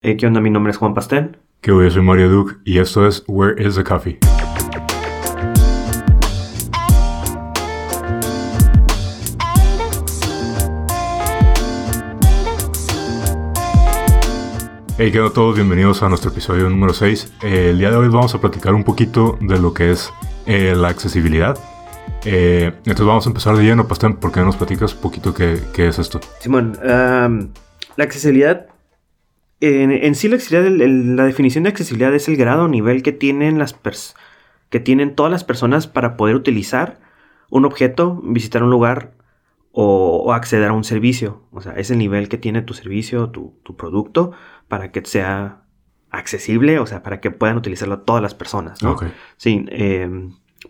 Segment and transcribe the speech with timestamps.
[0.00, 0.40] Hey, ¿Qué onda?
[0.40, 1.38] Mi nombre es Juan Pastén.
[1.60, 4.16] Que hoy soy Mario Duke y esto es Where is the Coffee?
[14.96, 15.56] Hey, ¿qué onda todos?
[15.56, 17.32] Bienvenidos a nuestro episodio número 6.
[17.42, 20.12] Eh, el día de hoy vamos a platicar un poquito de lo que es
[20.46, 21.58] eh, la accesibilidad.
[22.24, 25.58] Eh, entonces vamos a empezar de lleno, Pastén, ¿por qué nos platicas un poquito qué,
[25.74, 26.20] qué es esto?
[26.38, 27.48] Simón, um,
[27.96, 28.68] la accesibilidad,
[29.60, 32.68] en, en sí la accesibilidad, el- el- la definición de accesibilidad es el grado o
[32.68, 33.74] nivel que tienen las
[34.70, 36.98] que tienen todas las personas para poder utilizar
[37.50, 39.12] un objeto, visitar un lugar
[39.72, 41.42] o, o acceder a un servicio.
[41.52, 44.32] O sea, es el nivel que tiene tu servicio, tu, tu producto,
[44.68, 45.62] para que sea
[46.10, 48.92] accesible, o sea, para que puedan utilizarlo todas las personas, ¿no?
[48.92, 49.04] Ok.
[49.36, 50.08] Sí, eh,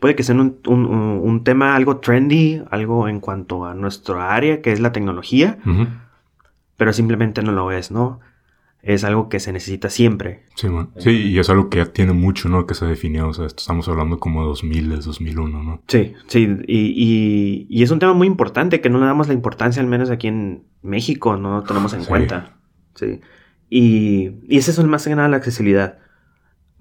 [0.01, 4.73] puede que sea un, un- tema algo trendy, algo en cuanto a nuestra área, que
[4.73, 5.59] es la tecnología,
[6.77, 8.21] pero simplemente no lo es, ¿no?
[8.89, 10.45] Es algo que se necesita siempre.
[10.55, 10.91] Sí, man.
[10.97, 12.67] Sí, y es algo que ya tiene mucho, ¿no?
[12.67, 15.83] Que se definió, o sea, estamos hablando como de 2000, 2001, ¿no?
[15.89, 19.35] Sí, sí, y, y- y es un tema muy importante que no le damos la
[19.35, 22.07] importancia, al menos aquí en México, no lo tenemos en Sí.
[22.09, 22.57] cuenta.
[22.95, 23.21] Sí.
[23.69, 25.99] Y, y ese es el más que nada la accesibilidad.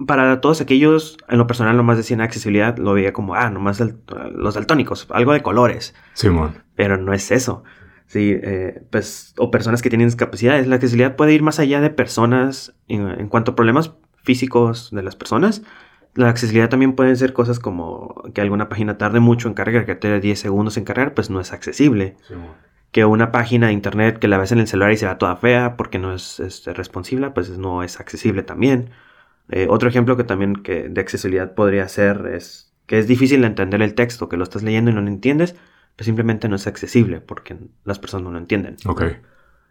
[0.06, 3.98] Para todos aquellos, en lo personal, nomás decían accesibilidad, lo veía como, ah, nomás el-
[4.34, 5.94] los daltónicos, algo de colores.
[6.14, 6.64] Sí, man.
[6.76, 7.64] pero no es eso.
[8.08, 10.66] Sí, eh, pues, o personas que tienen discapacidades.
[10.68, 15.04] La accesibilidad puede ir más allá de personas en, en cuanto a problemas físicos de
[15.04, 15.62] las personas.
[16.14, 19.96] La accesibilidad también pueden ser cosas como que alguna página tarde mucho en cargar, que
[19.96, 22.18] tarde 10 segundos en cargar, pues no es accesible.
[22.92, 25.36] Que una página de internet que la ves en el celular y se va toda
[25.36, 28.90] fea porque no es este, responsiva, pues no es accesible también.
[29.50, 33.48] Eh, otro ejemplo que también que de accesibilidad podría ser es que es difícil de
[33.48, 35.56] entender el texto, que lo estás leyendo y no lo entiendes,
[35.98, 38.78] pues simplemente no es accesible porque las personas no lo entienden.
[38.86, 39.04] Ok.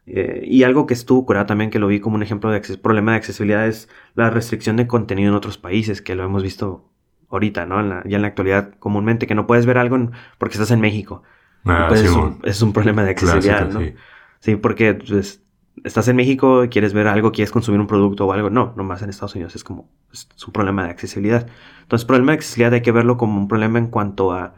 [0.07, 3.13] Eh, y algo que estuvo curado también, que lo vi como un ejemplo de problema
[3.13, 6.91] de accesibilidad, es la restricción de contenido en otros países, que lo hemos visto
[7.31, 7.81] ahorita, ¿no?
[7.81, 10.71] En la- ya en la actualidad comúnmente, que no puedes ver algo en- porque estás
[10.73, 11.23] en México.
[11.65, 12.23] Ah, pues, sí, es, man.
[12.25, 13.87] un, es un problema de accesibilidad, Clásica, ¿no?
[13.87, 13.95] sí.
[14.41, 15.43] Sí, porque pues,
[15.83, 18.51] estás en México y quieres ver algo, quieres consumir un producto o algo.
[18.51, 21.49] No, nomás en Estados Unidos es como es un problema de accesibilidad.
[21.83, 24.55] Entonces, problema de accesibilidad hay que verlo como un problema en cuanto a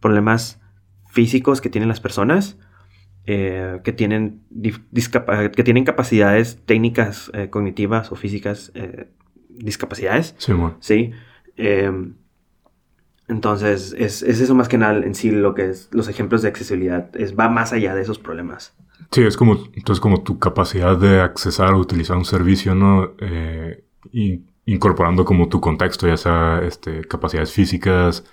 [0.00, 0.60] problemas
[1.12, 2.56] físicos que tienen las personas,
[3.26, 4.40] eh, que, tienen
[5.54, 9.08] que tienen capacidades técnicas, eh, cognitivas o físicas, eh,
[9.50, 10.34] discapacidades.
[10.38, 10.76] Sí, man.
[10.80, 11.12] Sí.
[11.56, 11.92] Eh,
[13.28, 16.48] entonces, es, es eso más que nada en sí lo que es los ejemplos de
[16.48, 17.14] accesibilidad.
[17.14, 18.74] Es, va más allá de esos problemas.
[19.10, 23.14] Sí, es como, entonces como tu capacidad de accesar o utilizar un servicio, ¿no?
[24.12, 28.24] In- incorporando como tu contexto, ya sea este, capacidades físicas,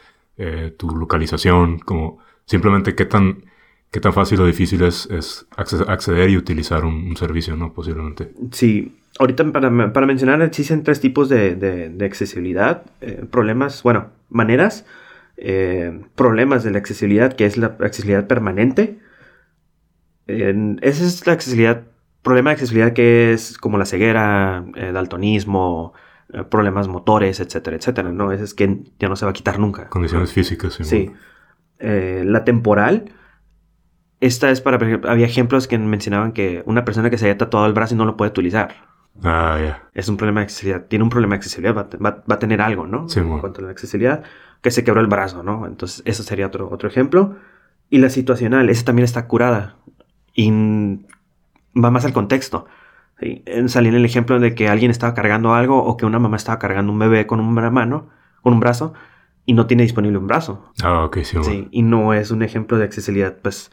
[0.78, 3.46] tu localización, como simplemente qué tan,
[3.92, 7.74] qué tan fácil o difícil es, es acce- acceder y utilizar un, un servicio, ¿no?
[7.74, 8.32] Posiblemente.
[8.52, 12.84] Sí, ahorita para, para mencionar existen tres tipos de, de- de accesibilidad.
[13.02, 14.86] eh, problemas, bueno, maneras.
[15.42, 19.00] eh, problemas de la accesibilidad, que es la accesibilidad permanente.
[20.28, 21.84] En- esa es la accesibilidad,
[22.22, 25.94] problema de accesibilidad que es como la ceguera, eh, daltonismo,
[26.34, 28.32] eh, problemas motores, etcétera, etcétera, ¿no?
[28.32, 29.88] Ese es que ya no se va a quitar nunca.
[29.90, 31.12] Condiciones físicas, sí.
[31.80, 33.12] Eh, la temporal.
[34.20, 34.78] Esta es para,
[35.10, 38.06] había ejemplos que mencionaban que una persona que se haya tatuado el brazo y no
[38.06, 38.76] lo puede utilizar.
[39.24, 39.84] Ah, ya.
[39.94, 40.86] Es un problema de accesibilidad.
[40.88, 41.76] Tiene un problema de accesibilidad.
[41.76, 43.08] Va, va- va a tener algo, ¿no?
[43.08, 44.24] Sí, en cuanto a la accesibilidad.
[44.62, 45.66] Que se quebró el brazo, ¿no?
[45.66, 47.38] Entonces, eso sería otro, otro ejemplo.
[47.90, 48.70] Y la situacional.
[48.70, 49.78] Esa también está curada.
[50.34, 50.52] Y
[51.82, 52.66] va más al contexto.
[53.20, 53.42] ¿sí?
[53.46, 56.36] En- Salía en el ejemplo de que alguien estaba cargando algo o que una mamá
[56.38, 58.10] estaba cargando un bebé con una mano,
[58.42, 58.94] con un brazo,
[59.50, 60.72] y no tiene disponible un brazo.
[60.84, 61.38] Ah, ok, sí.
[61.42, 63.72] Sí, y no es un ejemplo de accesibilidad, pues,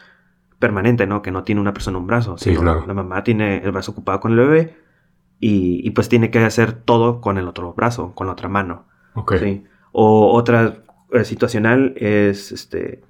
[0.59, 1.20] permanente, ¿no?
[1.20, 2.38] Que no tiene una persona un brazo.
[2.38, 2.87] Sí, claro.
[2.87, 4.75] La mamá tiene el brazo ocupado con el bebé
[5.38, 8.86] y, y, pues tiene que hacer todo con el otro brazo, con la otra mano.
[9.16, 9.34] Ok.
[9.36, 9.65] ¿sí?
[9.92, 10.78] O otra
[11.12, 13.03] eh, situacional es este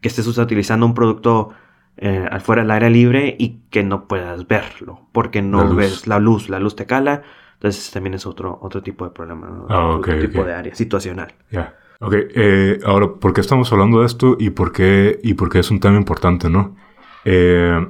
[0.00, 1.50] que estés utilizando un producto
[1.96, 6.18] eh, afuera del aire libre y que no puedas verlo porque no La ves la
[6.18, 7.22] luz, la luz te cala.
[7.52, 9.66] Entonces también es otro, otro tipo de problema, ¿no?
[9.68, 10.46] Ah, otro ok, tipo ok.
[10.48, 11.32] de área situacional.
[11.52, 11.72] Ya.
[12.04, 15.60] Ok, eh, ahora, ¿por qué estamos hablando de esto y por qué, y por qué
[15.60, 16.76] es un tema importante, no?
[17.24, 17.86] Eh,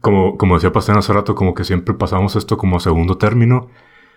[0.00, 3.68] como, como decía Pastén hace rato, como que siempre pasamos esto como a segundo término.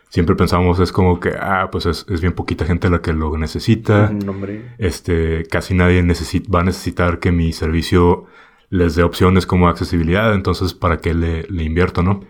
[0.08, 3.38] Siempre pensamos es como que, ah, pues es, es bien poquita gente la que lo
[3.38, 4.10] necesita.
[4.10, 4.76] Nombre.
[4.78, 8.26] Este, casi nadie va a necesitar que mi servicio
[8.70, 12.22] les dé opciones como accesibilidad, entonces, ¿para qué le, le invierto, no?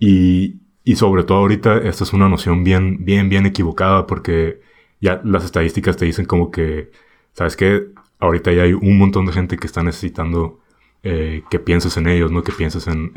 [0.00, 4.65] Y, y sobre todo ahorita, esta es una noción bien, bien, bien equivocada porque
[5.00, 6.90] ya las estadísticas te dicen como que,
[7.32, 7.88] ¿sabes qué?
[8.18, 10.60] Ahorita ya hay un montón de gente que está necesitando
[11.02, 12.42] eh, que pienses en ellos, ¿no?
[12.42, 13.12] Que pienses en,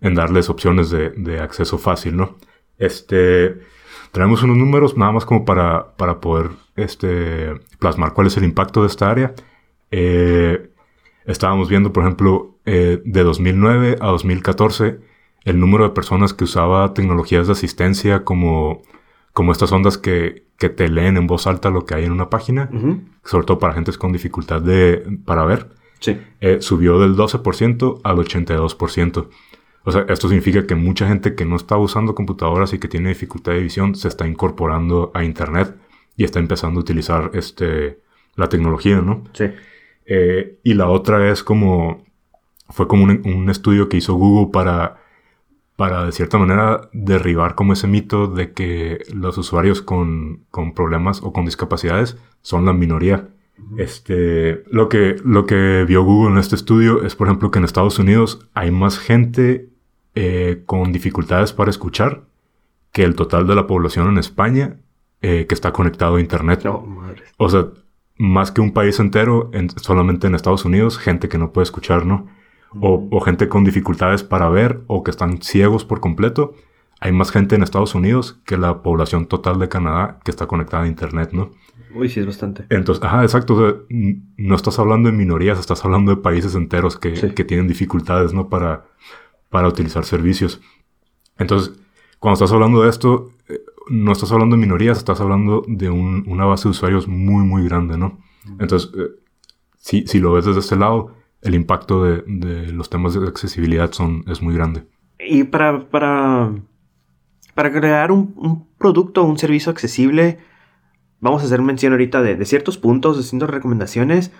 [0.00, 2.36] en, darles opciones de, de acceso fácil, ¿no?
[2.78, 3.56] Este,
[4.12, 8.82] tenemos unos números nada más como para, para poder este, plasmar cuál es el impacto
[8.82, 9.34] de esta área.
[9.90, 10.70] Eh,
[11.26, 15.00] estábamos viendo, por ejemplo, eh, de 2009 a 2014,
[15.44, 18.82] el número de personas que usaba tecnologías de asistencia como,
[19.32, 22.30] como estas ondas que, que te leen en voz alta lo que hay en una
[22.30, 22.70] página,
[23.24, 25.68] sobre todo para gentes con dificultad de, para ver,
[25.98, 26.18] Sí.
[26.40, 29.28] eh, subió del 12% al 82%.
[29.84, 33.10] O sea, esto significa que mucha gente que no está usando computadoras y que tiene
[33.10, 35.74] dificultad de visión se está incorporando a Internet
[36.16, 38.00] y está empezando a utilizar este,
[38.34, 39.22] la tecnología, ¿no?
[39.32, 39.44] Sí.
[40.06, 42.04] Eh, y la otra es como,
[42.68, 44.96] fue como un, un estudio que hizo Google para,
[45.76, 51.22] para de cierta manera derribar como ese mito de que los usuarios con, con problemas
[51.22, 53.28] o con discapacidades son la minoría.
[53.78, 57.64] Este, lo que, lo que vio Google en este estudio es, por ejemplo, que en
[57.64, 59.68] Estados Unidos hay más gente
[60.14, 62.22] eh, con dificultades para escuchar
[62.92, 64.76] que el total de la población en España
[65.22, 66.62] eh, que está conectado a Internet.
[66.64, 67.22] No, madre.
[67.38, 67.66] O sea,
[68.18, 72.06] más que un país entero, en- solamente en Estados Unidos, gente que no puede escuchar,
[72.06, 72.26] ¿no?
[72.80, 76.54] O, o gente con dificultades para ver o que están ciegos por completo.
[77.00, 80.84] Hay más gente en Estados Unidos que la población total de Canadá que está conectada
[80.84, 81.50] a Internet, ¿no?
[81.94, 82.64] Uy, sí, es bastante.
[82.70, 83.54] Entonces, ajá, exacto.
[83.54, 87.30] o sea, n- no estás hablando de minorías, estás hablando de países enteros que, Sí.
[87.30, 88.48] que tienen dificultades, ¿no?
[88.48, 88.86] Para,
[89.50, 90.60] para utilizar servicios.
[91.38, 91.78] Entonces,
[92.18, 96.24] cuando estás hablando de esto, eh, no estás hablando de minorías, estás hablando de un-
[96.26, 98.18] una base de usuarios muy, muy grande, ¿no?
[98.58, 99.10] Entonces, eh,
[99.78, 101.14] si, si lo ves desde este lado,
[101.46, 104.84] el impacto de, de los temas de accesibilidad son, es muy grande.
[105.18, 106.52] Y para, para,
[107.54, 110.38] para crear un, un producto o un servicio accesible,
[111.20, 114.32] vamos a hacer mención ahorita de, de ciertos puntos, de ciertas recomendaciones,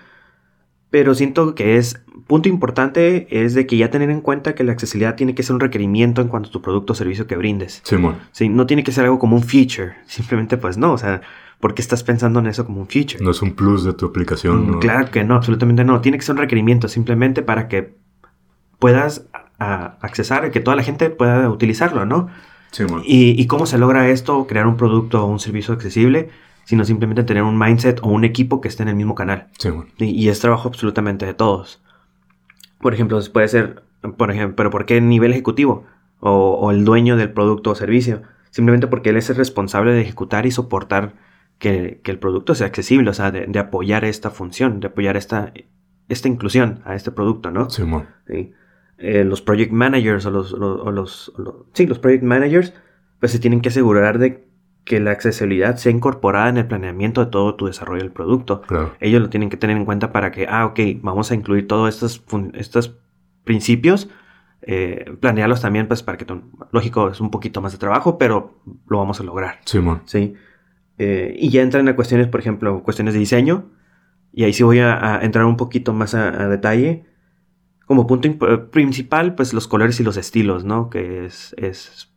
[0.90, 4.72] pero siento que es, punto importante es de que ya tener en cuenta que la
[4.72, 7.80] accesibilidad tiene que ser un requerimiento en cuanto a tu producto o servicio que brindes.
[7.84, 11.22] Simón, Sí, no tiene que ser algo como un feature, simplemente pues no, o sea,
[11.60, 13.22] ¿por qué estás pensando en eso como un feature?
[13.24, 14.66] no es un plus de tu aplicación.
[14.66, 14.78] Mm, ¿no?
[14.80, 16.00] Claro que no, absolutamente no.
[16.00, 17.94] Tiene que ser un requerimiento simplemente para que
[18.78, 19.26] puedas
[19.58, 22.28] a- accesar, que toda la gente pueda utilizarlo, ¿no?
[22.72, 23.02] Simón.
[23.06, 26.28] Y, y cómo se logra esto, crear un producto o un servicio accesible,
[26.64, 29.46] sino simplemente tener un mindset o un equipo que esté en el mismo canal.
[29.58, 29.88] Simón.
[29.98, 31.80] Y, y es trabajo absolutamente de todos.
[32.80, 33.82] Por ejemplo, puede ser,
[34.18, 35.84] por ejemplo, pero ¿por qué nivel ejecutivo?
[36.20, 36.30] O,
[36.60, 38.22] o el dueño del producto o servicio.
[38.50, 41.12] Simplemente porque él es el responsable de ejecutar y soportar
[41.58, 45.16] que, que el producto sea accesible, o sea, de, de apoyar esta función, de apoyar
[45.16, 45.52] esta,
[46.08, 47.70] esta inclusión a este producto, ¿no?
[47.70, 48.06] Simón.
[48.26, 48.52] ¿sí?
[48.98, 52.74] Eh, los project managers o los, o- o los, o los- sí, los project managers,
[53.20, 54.46] pues se tienen que asegurar de
[54.84, 58.60] que la accesibilidad sea incorporada en el planeamiento de todo tu desarrollo del producto.
[58.62, 58.94] Claro.
[59.00, 61.92] Ellos lo tienen que tener en cuenta para que, ah, ok, vamos a incluir todos
[61.92, 62.24] estos,
[62.54, 62.96] estos
[63.44, 64.08] principios,
[64.62, 66.26] eh, planearlos también, pues para que,
[66.72, 68.54] lógico, es un poquito más de trabajo, pero
[68.88, 69.60] lo vamos a lograr.
[69.64, 70.02] Simón.
[70.06, 70.34] ¿sí?
[70.98, 73.70] Eh, y ya entran a cuestiones, por ejemplo, cuestiones de diseño.
[74.32, 77.04] Y ahí sí voy a, a entrar un poquito más a, a detalle.
[77.86, 78.28] Como punto
[78.70, 80.90] principal, pues los colores y los estilos, ¿no?
[80.90, 82.12] Que es, es,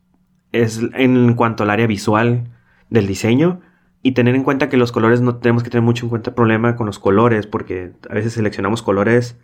[0.52, 2.50] es en cuanto al área visual
[2.90, 3.62] del diseño.
[4.02, 6.76] Y tener en cuenta que los colores no tenemos que tener mucho en cuenta problema
[6.76, 9.38] con los colores, porque a veces seleccionamos colores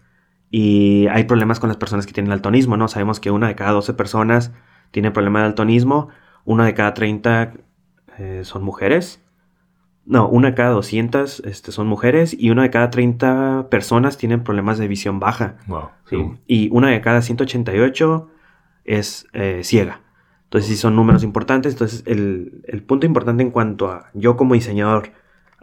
[0.49, 2.87] y hay problemas con las personas que tienen daltonismo, ¿no?
[2.87, 4.53] Sabemos que una de cada 12 personas
[4.91, 6.09] tiene problema de daltonismo,
[6.45, 7.53] una de cada 30
[8.17, 9.21] eh, son mujeres.
[10.05, 14.43] No, una de cada 200 este, son mujeres y una de cada 30 personas tienen
[14.43, 15.55] problemas de visión baja.
[15.67, 15.89] Wow.
[16.45, 18.29] Y una de cada 188
[18.85, 20.01] es eh, ciega.
[20.43, 21.73] Entonces sí son números importantes.
[21.73, 25.11] Entonces el, el punto importante en cuanto a yo como diseñador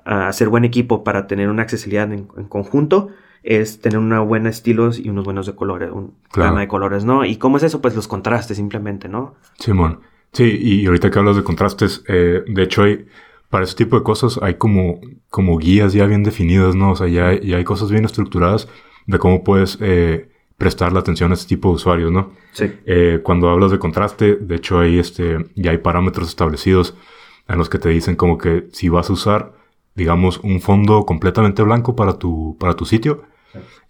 [0.05, 3.11] a hacer buen equipo para tener una accesibilidad en, en conjunto
[3.45, 6.51] es tener una buena estilos y unos buenos de colores, un Claro.
[6.51, 7.25] gama de colores, ¿no?
[7.25, 7.81] ¿Y cómo es eso?
[7.81, 9.35] Pues los contrastes simplemente, ¿no?
[9.59, 10.01] Simón.
[10.33, 13.05] Sí, y ahorita que hablas de contrastes, eh, de hecho hay,
[13.53, 16.93] para ese tipo de cosas hay como, como guías ya bien definidas, ¿no?
[16.93, 18.67] O sea, ya, ya hay cosas bien estructuradas
[19.07, 22.33] de cómo puedes eh, prestar la atención a este tipo de usuarios, ¿no?
[22.53, 22.73] Sí.
[22.87, 26.97] Eh, cuando hablas de contraste, de hecho hay este, ya hay parámetros establecidos
[27.47, 29.53] en los que te dicen como que si vas a usar,
[29.95, 33.25] digamos, un fondo completamente blanco para tu, para tu sitio,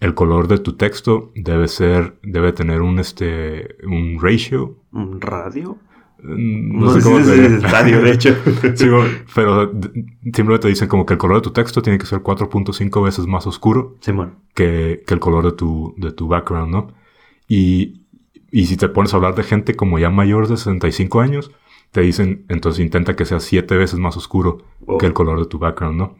[0.00, 4.78] el color de tu texto debe ser, debe tener un, este, un ratio.
[4.90, 5.78] ¿Un radio?
[6.23, 7.55] Mm, No, sé cómo si se es dice.
[7.55, 8.37] el radio, de hecho.
[8.75, 8.87] Sí,
[9.35, 9.71] pero
[10.23, 13.26] simplemente te dicen como que el color de tu texto tiene que ser 4.5 veces
[13.26, 13.97] más oscuro
[14.55, 16.88] que, que el color de tu, de tu background, ¿no?
[17.49, 18.02] Y,
[18.50, 21.50] y si te pones a hablar de gente como ya mayor de 65 años,
[21.91, 24.99] te dicen, entonces intenta que sea 7 veces más oscuro Oh.
[24.99, 26.17] que el color de tu background, ¿no?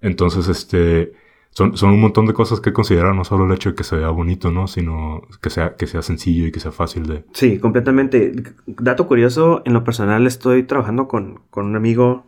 [0.00, 1.12] Entonces, este,
[1.50, 3.96] son, son un montón de cosas que considerar, no solo el hecho de que se
[3.96, 4.66] vea bonito, ¿no?
[4.66, 7.24] Sino que sea, que sea sencillo y que sea fácil de...
[7.32, 8.32] Sí, completamente.
[8.66, 12.26] Dato curioso, en lo personal estoy trabajando con, con un amigo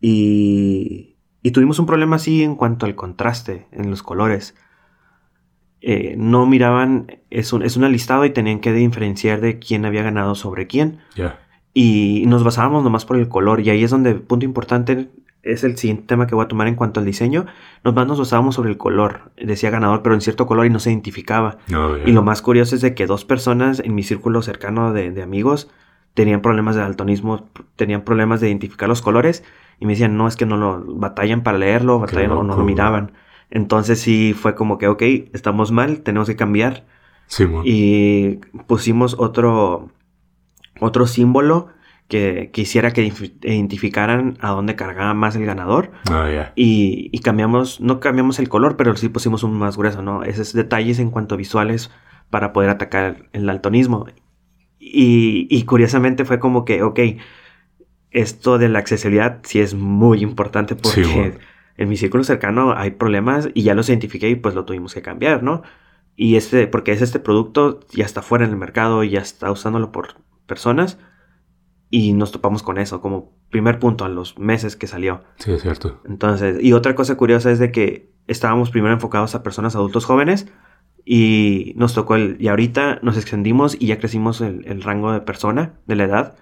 [0.00, 4.54] y, y tuvimos un problema así en cuanto al contraste en los colores.
[5.80, 10.34] Eh, no miraban, es un, es listado y tenían que diferenciar de quién había ganado
[10.34, 10.98] sobre quién.
[11.14, 11.38] Ya.
[11.72, 13.60] Y nos basábamos nomás por el color.
[13.60, 15.10] Y ahí es donde, punto importante,
[15.42, 17.46] es el siguiente tema que voy a tomar en cuanto al diseño.
[17.84, 19.30] Nomás nos basábamos sobre el color.
[19.36, 21.58] Decía ganador, pero en cierto color y no se identificaba.
[21.68, 21.88] Ya.
[22.04, 25.22] Y lo más curioso es de que dos personas en mi círculo cercano de, de
[25.22, 25.70] amigos
[26.14, 29.44] tenían problemas de daltonismo, tenían problemas de identificar los colores.
[29.80, 32.64] Y me decían, no, es que no lo batallan para leerlo, batallan o no lo
[32.64, 33.12] miraban.
[33.50, 35.02] Entonces sí fue como que, ok,
[35.32, 36.84] estamos mal, tenemos que cambiar.
[37.26, 37.46] Sí.
[37.64, 39.90] Y pusimos otro,
[40.80, 41.68] otro símbolo
[42.08, 45.90] que quisiera que ident- identificaran a dónde cargaba más el ganador.
[46.10, 46.52] Ah, ya.
[46.56, 50.22] Y, y cambiamos, no cambiamos el color, pero sí pusimos un más grueso, ¿no?
[50.24, 51.90] Esos detalles en cuanto a visuales
[52.30, 54.06] para poder atacar el daltonismo.
[54.78, 56.98] Y, y curiosamente fue como que, ok,
[58.10, 61.34] esto de la accesibilidad sí es muy importante porque Sí, bueno.
[61.76, 65.02] en mi círculo cercano hay problemas y ya los identifiqué y pues lo tuvimos que
[65.02, 65.62] cambiar, ¿no?
[66.16, 69.50] Y este, porque es este producto, ya está fuera en el mercado y ya está
[69.52, 70.14] usándolo por
[70.46, 70.98] personas
[71.90, 75.22] y nos topamos con eso como primer punto a los meses que salió.
[75.38, 76.00] Sí, es cierto.
[76.06, 80.46] Entonces, y otra cosa curiosa es de que estábamos primero enfocados a personas adultos jóvenes
[81.04, 85.20] y nos tocó el, y ahorita nos extendimos y ya crecimos el, el rango de
[85.20, 86.36] persona, de la edad,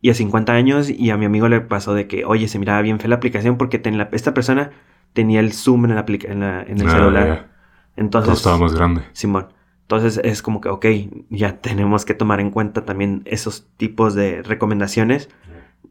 [0.00, 2.82] y a 50 años y a mi amigo le pasó de que, oye, se miraba
[2.82, 4.70] bien fea la aplicación porque ten- la- esta persona
[5.12, 7.26] tenía el zoom en, la en, la- en el Ah, celular.
[7.26, 7.36] ya.
[7.36, 7.50] Todo
[7.96, 9.02] Entonces, estaba más grande.
[9.12, 9.48] Simón.
[9.90, 10.86] Entonces es como que, ok,
[11.30, 15.28] ya tenemos que tomar en cuenta también esos tipos de recomendaciones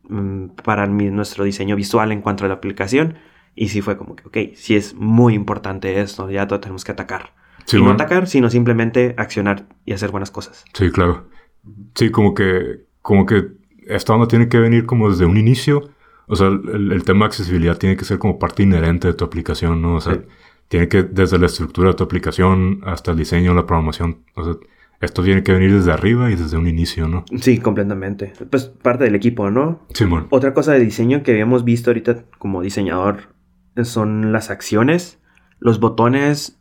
[0.08, 3.16] mm, para mi- nuestro diseño visual en cuanto a la aplicación.
[3.56, 6.94] Y sí fue como que, ok, sí es muy importante esto, ya lo tenemos que
[6.94, 7.34] atacar.
[7.66, 10.64] Sí, y no atacar, sino simplemente accionar y hacer buenas cosas.
[10.74, 11.28] Sí, claro.
[11.96, 13.48] Sí, como que, como que
[13.86, 15.90] esta onda tiene que venir como desde un inicio.
[16.28, 19.26] O sea, el, el tema de accesibilidad tiene que ser como parte inherente de tu
[19.26, 19.96] aplicación, ¿no?
[19.96, 20.22] O sea, Sí.
[20.70, 24.20] Tiene que, desde la estructura de tu aplicación hasta el diseño, la programación.
[24.36, 24.54] O sea,
[25.02, 27.26] esto tiene que venir desde arriba y desde un inicio, ¿no?
[27.42, 28.34] Sí, completamente.
[28.50, 29.86] Pues parte del equipo, ¿no?
[29.94, 30.28] Simón.
[30.30, 33.34] Otra cosa de diseño que habíamos visto ahorita como diseñador
[33.84, 35.20] son las acciones,
[35.60, 36.60] los botones,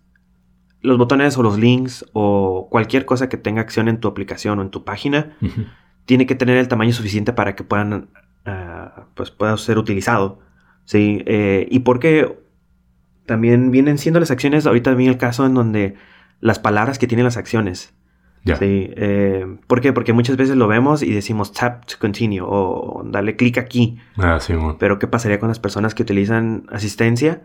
[0.80, 4.62] los botones o los links o cualquier cosa que tenga acción en tu aplicación o
[4.62, 5.64] en tu página Ujú.
[6.06, 8.08] tiene que tener el tamaño suficiente para que puedan
[8.46, 10.38] ah, pues pueda ser utilizado.
[10.84, 12.38] Sí, eh, y porque
[13.28, 15.94] también vienen siendo las acciones, ahorita viene el caso en donde
[16.40, 17.94] las palabras que tienen las acciones.
[18.44, 18.54] Sí,
[18.96, 19.92] eh, ¿Por qué?
[19.92, 23.98] Porque muchas veces lo vemos y decimos tap to continue o dale clic aquí.
[24.16, 24.76] Ah, Simón.
[24.78, 27.42] Pero ¿qué pasaría con las personas que utilizan asistencia?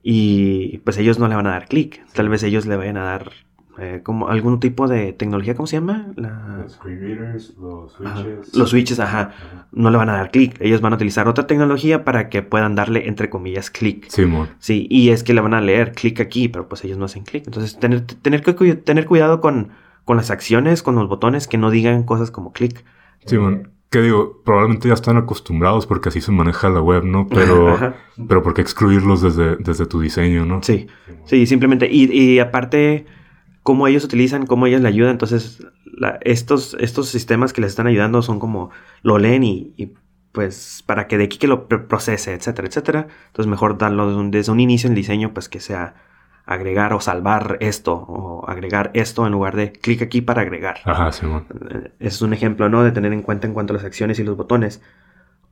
[0.00, 2.04] Y pues ellos no le van a dar clic.
[2.12, 3.32] Tal vez ellos le vayan a dar
[3.78, 6.12] eh, como algún tipo de tecnología, ¿cómo se llama?
[6.16, 8.24] La- screen readers, los Ajá.
[8.54, 9.32] Los switches, ajá.
[9.72, 10.56] No le van a dar clic.
[10.60, 14.08] Ellos van a utilizar otra tecnología para que puedan darle, entre comillas, clic.
[14.08, 14.48] Simón.
[14.58, 17.24] Sí, y es que le van a leer clic aquí, pero pues ellos no hacen
[17.24, 17.44] clic.
[17.46, 19.70] Entonces, tener, tener, que, tener cuidado con,
[20.04, 22.84] con las acciones, con los botones, que no digan cosas como clic.
[23.26, 23.70] Simón.
[23.90, 24.42] ¿Qué digo?
[24.44, 27.28] Probablemente ya están acostumbrados porque así se maneja la web, ¿no?
[27.30, 27.94] Pero,
[28.28, 30.64] pero ¿por qué excluirlos desde, desde tu diseño, no?
[30.64, 30.88] Sí,
[31.26, 31.88] sí, simplemente.
[31.88, 33.06] Y, y aparte,
[33.64, 35.10] cómo ellos utilizan, cómo ellos le ayudan.
[35.10, 38.70] Entonces, la- estos, estos sistemas que les están ayudando son como
[39.02, 39.92] lo leen y, y,
[40.30, 43.08] pues para que de aquí que lo pr- procese, etcétera, etcétera.
[43.26, 45.94] Entonces, mejor darlo desde un, desde un inicio en el diseño, pues que sea
[46.46, 50.76] agregar o salvar esto o agregar esto en lugar de clic aquí para agregar.
[50.84, 51.46] Ajá, Simón.
[51.70, 52.84] Eh, es un ejemplo, ¿no?
[52.84, 54.82] De tener en cuenta en cuanto a las acciones y los botones.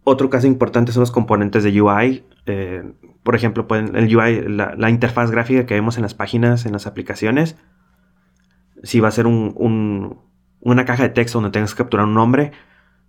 [0.04, 2.24] Otro caso importante son los componentes de UI.
[2.46, 2.82] Eh,
[3.22, 6.72] por ejemplo, pueden, el UI, la, la interfaz gráfica que vemos en las páginas, en
[6.72, 7.56] las aplicaciones.
[8.82, 10.18] Si va a ser un- un-
[10.60, 12.52] una caja de texto donde tengas que capturar un nombre,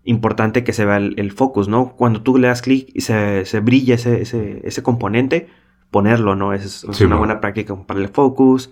[0.05, 1.95] importante que se vea el, el focus, ¿no?
[1.95, 5.47] Cuando tú le das clic y se, se brilla ese, ese, ese componente,
[5.91, 6.53] ponerlo, ¿no?
[6.53, 8.69] Es, es Sí, una buena práctica para el focus.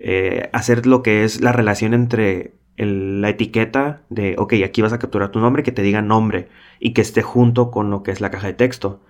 [0.00, 4.92] Eh, hacer lo que es la relación entre el- la etiqueta de, ok, aquí vas
[4.92, 8.10] a capturar tu nombre, que te diga nombre y que esté junto con lo que
[8.12, 9.00] es la caja de texto,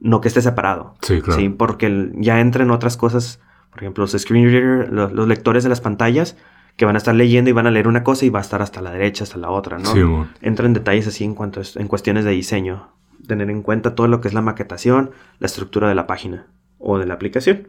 [0.00, 0.94] no que esté separado.
[1.02, 1.40] Sí, claro.
[1.40, 5.64] Sí, porque el- ya entran otras cosas, por ejemplo, los screen reader, los, los lectores
[5.64, 6.36] de las pantallas,
[6.78, 8.62] que van a estar leyendo y van a leer una cosa y va a estar
[8.62, 9.92] hasta la derecha, hasta la otra, ¿no?
[9.92, 10.30] Simón.
[10.40, 12.88] Entra en detalles así en cuanto es- en cuestiones de diseño.
[13.26, 16.46] Tener en cuenta todo lo que es la maquetación, la estructura de la página
[16.78, 17.68] o de la aplicación.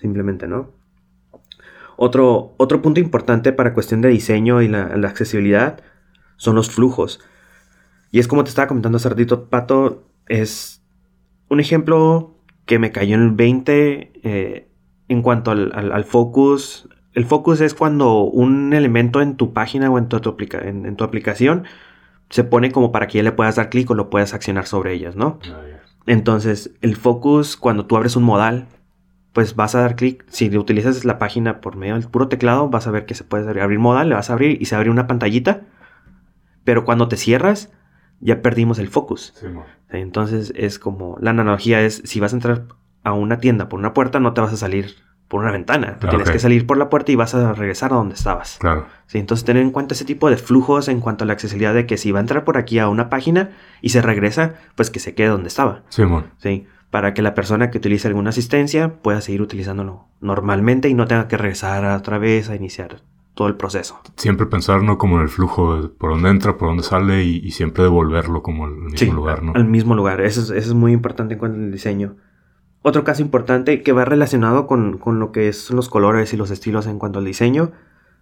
[0.00, 0.70] Simplemente, ¿no?
[1.96, 5.80] Otro, otro punto importante para cuestión de diseño y la, la accesibilidad
[6.36, 7.20] son los flujos.
[8.10, 10.82] Y es como te estaba comentando hace ratito, Pato, es
[11.48, 14.12] un ejemplo que me cayó en el 20.
[14.22, 14.68] eh,
[15.08, 19.90] en cuanto al, al- al focus, el focus es cuando un elemento en tu página
[19.90, 21.64] o en tu, en, en tu aplicación
[22.30, 24.92] se pone como para que ya le puedas dar clic o lo puedas accionar sobre
[24.92, 25.38] ellas, ¿no?
[26.06, 28.66] Entonces, el focus, cuando tú abres un modal,
[29.32, 30.24] pues vas a dar clic.
[30.28, 33.44] Si utilizas la página por medio del puro teclado, vas a ver que se puede
[33.48, 35.62] abrir- abrir modal, le vas a abrir y se abre una pantallita.
[36.64, 37.72] Pero cuando te cierras,
[38.20, 39.32] ya perdimos el focus.
[39.36, 39.46] Sí.
[39.90, 42.64] Entonces, es como la analogía es: si vas a entrar
[43.02, 44.96] a una tienda por una puerta, no te vas a salir
[45.28, 45.96] por una ventana.
[46.00, 48.58] Tú Ah, tienes que salir por la puerta y vas a regresar a donde estabas.
[48.60, 48.86] Claro.
[49.06, 51.86] Sí, entonces tener en cuenta ese tipo de flujos en cuanto a la accesibilidad de
[51.86, 53.50] que si va a entrar por aquí a una página
[53.80, 55.82] y se regresa, pues que se quede donde estaba.
[55.88, 56.26] Simón.
[56.38, 61.06] Sí, para que la persona que utilice alguna asistencia pueda seguir utilizándolo normalmente y no
[61.06, 63.02] tenga que regresar otra vez a iniciar
[63.34, 64.00] todo el proceso.
[64.16, 64.96] Siempre pensar, ¿no?
[64.96, 68.42] Como en el flujo, de por dónde entra, por dónde sale y, y siempre devolverlo
[68.44, 69.52] como al mismo Sí, lugar, ¿no?
[69.56, 70.20] al mismo lugar.
[70.20, 72.14] Eso es, eso es muy importante en cuanto al diseño.
[72.86, 76.50] Otro caso importante que va relacionado con, con lo que es los colores y los
[76.50, 77.72] estilos en cuanto al diseño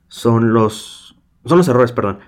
[0.06, 2.20] son los, son los errores, perdón.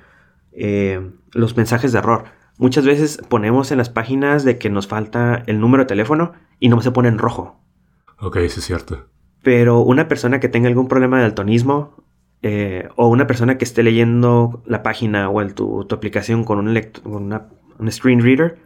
[0.51, 2.25] Eh, los mensajes de error.
[2.59, 6.69] Muchas veces ponemos en las páginas de que nos falta el número de teléfono y
[6.71, 7.61] no se pone en rojo.
[8.21, 9.07] Ok, sí es cierto.
[9.45, 12.03] Pero una persona que tenga algún problema de daltonismo
[12.43, 16.59] eh, o una persona que esté leyendo la página o el- tu, tu aplicación con
[16.59, 17.49] un, con una-
[17.79, 18.59] un screen reader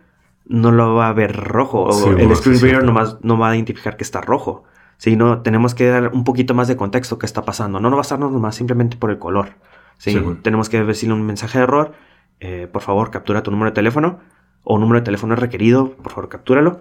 [0.49, 1.83] no lo va a ver rojo.
[1.85, 4.65] O Sí, el screen reader nomás no va a identificar que está rojo.
[4.97, 7.79] Si no, tenemos que dar un poquito más de contexto que está pasando.
[7.79, 9.51] No, no basarnos nomás simplemente por el color.
[9.99, 10.19] ¿sí?
[10.43, 11.93] Tenemos que decirle un mensaje de error.
[12.41, 14.19] eh, por favor, captura tu número de teléfono.
[14.65, 15.93] O número de teléfono requerido.
[16.03, 16.81] Por favor, captúralo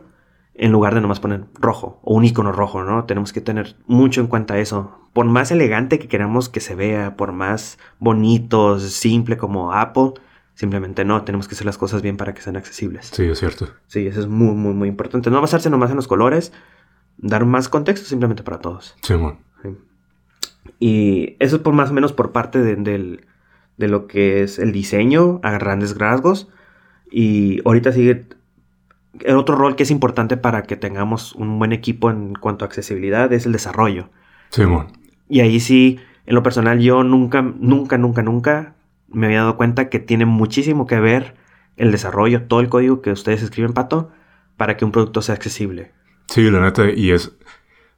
[0.59, 3.03] en lugar de nomás poner rojo o un icono rojo, ¿no?
[3.05, 4.91] Tenemos que tener mucho en cuenta eso.
[5.13, 10.13] Por más elegante que queramos que se vea, por más bonito, simple como Apple,
[10.57, 13.11] simplemente no, tenemos que hacer las cosas bien para que sean accesibles.
[13.13, 13.69] Sí, es cierto.
[13.85, 15.29] Sí, eso es muy, muy, muy importante.
[15.29, 16.51] No basarse nomás en los colores,
[17.17, 18.95] dar más contexto simplemente para todos.
[19.03, 19.37] Simón.
[19.61, 19.69] Sí.
[20.79, 23.25] Y eso es por más o menos por parte de, del-
[23.77, 26.47] de lo que es el diseño a grandes rasgos.
[27.11, 28.25] Y ahorita sigue
[29.21, 32.67] el otro rol que es importante para que tengamos un buen equipo en cuanto a
[32.67, 34.09] accesibilidad es el desarrollo.
[34.50, 34.87] Simón.
[35.29, 38.74] Y ahí sí, en lo personal, yo nunca, nunca, nunca, nunca
[39.09, 41.35] me había dado cuenta que tiene muchísimo que ver
[41.75, 44.11] el desarrollo, todo el código que ustedes escriben, Pato,
[44.57, 45.91] para que un producto sea accesible.
[46.27, 47.37] Sí, la neta, y es,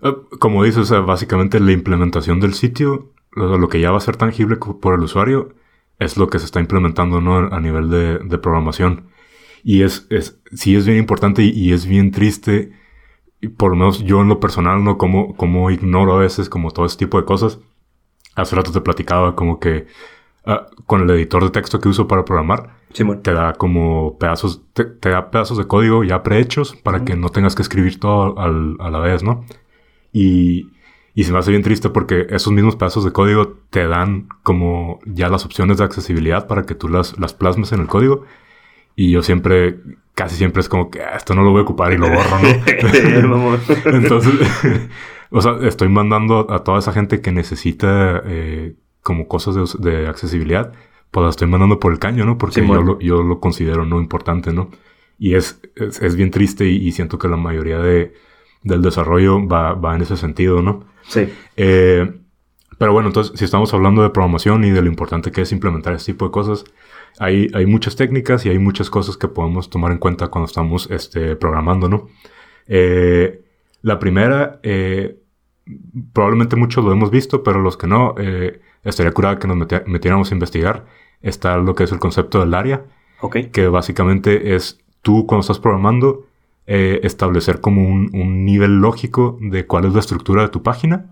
[0.01, 4.17] eh, como dices, o básicamente la implementación del sitio, lo, que ya va a ser
[4.17, 5.55] tangible por el usuario,
[5.97, 7.37] es lo que se está implementando, ¿no?
[7.37, 9.09] A nivel de, de programación.
[9.63, 12.71] Y es, es, sí es bien importante y, es bien triste,
[13.57, 14.97] por lo menos yo en lo personal, ¿no?
[14.97, 17.59] Como, como ignoro a veces como todo ese tipo de cosas.
[18.35, 19.87] Hace rato te platicaba como que
[20.49, 22.77] ah, con el editor de texto que uso para programar,
[23.21, 27.29] te da como pedazos, te, te da pedazos de código ya prehechos para que no
[27.29, 29.45] tengas que escribir todo al- a la vez, ¿no?
[30.11, 30.67] Y,
[31.13, 34.99] y se me hace bien triste porque esos mismos pedazos de código te dan como
[35.05, 38.23] ya las opciones de accesibilidad para que tú las, las plasmes en el código.
[38.95, 39.79] Y yo siempre,
[40.13, 42.39] casi siempre es como que "Ah, esto no lo voy a ocupar y lo borro,
[42.41, 42.49] ¿no?
[43.85, 44.33] Entonces,
[45.29, 48.75] o sea, estoy mandando a toda esa gente que necesita eh,
[49.09, 50.71] como cosas de, accesibilidad,
[51.09, 52.37] pues la estoy mandando por el caño, ¿no?
[52.37, 54.69] Porque yo, lo, yo lo considero no importante, ¿no?
[55.17, 58.13] Y es, es, es bien triste y, y siento que la mayoría de,
[58.61, 60.85] del desarrollo va, va en ese sentido, ¿no?
[61.07, 61.27] Sí.
[61.57, 62.13] Eh,
[62.77, 65.95] pero bueno, entonces, si estamos hablando de programación y de lo importante que es implementar
[65.95, 66.65] este tipo de cosas,
[67.17, 70.87] hay, hay muchas técnicas y hay muchas cosas que podemos tomar en cuenta cuando estamos
[70.91, 72.07] este, programando, ¿no?
[72.67, 73.41] Eh,
[73.81, 75.17] la primera, eh,
[76.13, 79.83] probablemente muchos lo hemos visto, pero los que no, eh, estaría curada que nos meti-
[79.85, 80.85] metiéramos a investigar.
[81.21, 82.85] Está lo que es el concepto del área,
[83.21, 83.37] Ok.
[83.51, 86.25] que básicamente es tú cuando estás programando,
[86.67, 91.07] eh, establecer como un, un nivel lógico de cuál es la estructura de tu página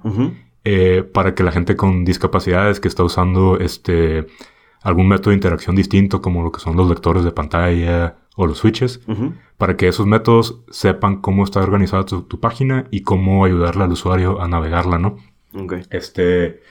[0.64, 4.28] eh, para que la gente con discapacidades que está usando este
[4.84, 8.60] algún método de interacción distinto como lo que son los lectores de pantalla o los
[8.60, 9.02] switches,
[9.58, 13.92] para que esos métodos sepan cómo está organizada tu, tu página y cómo ayudarle al
[13.92, 15.18] usuario a navegarla, ¿no?
[15.90, 16.62] Este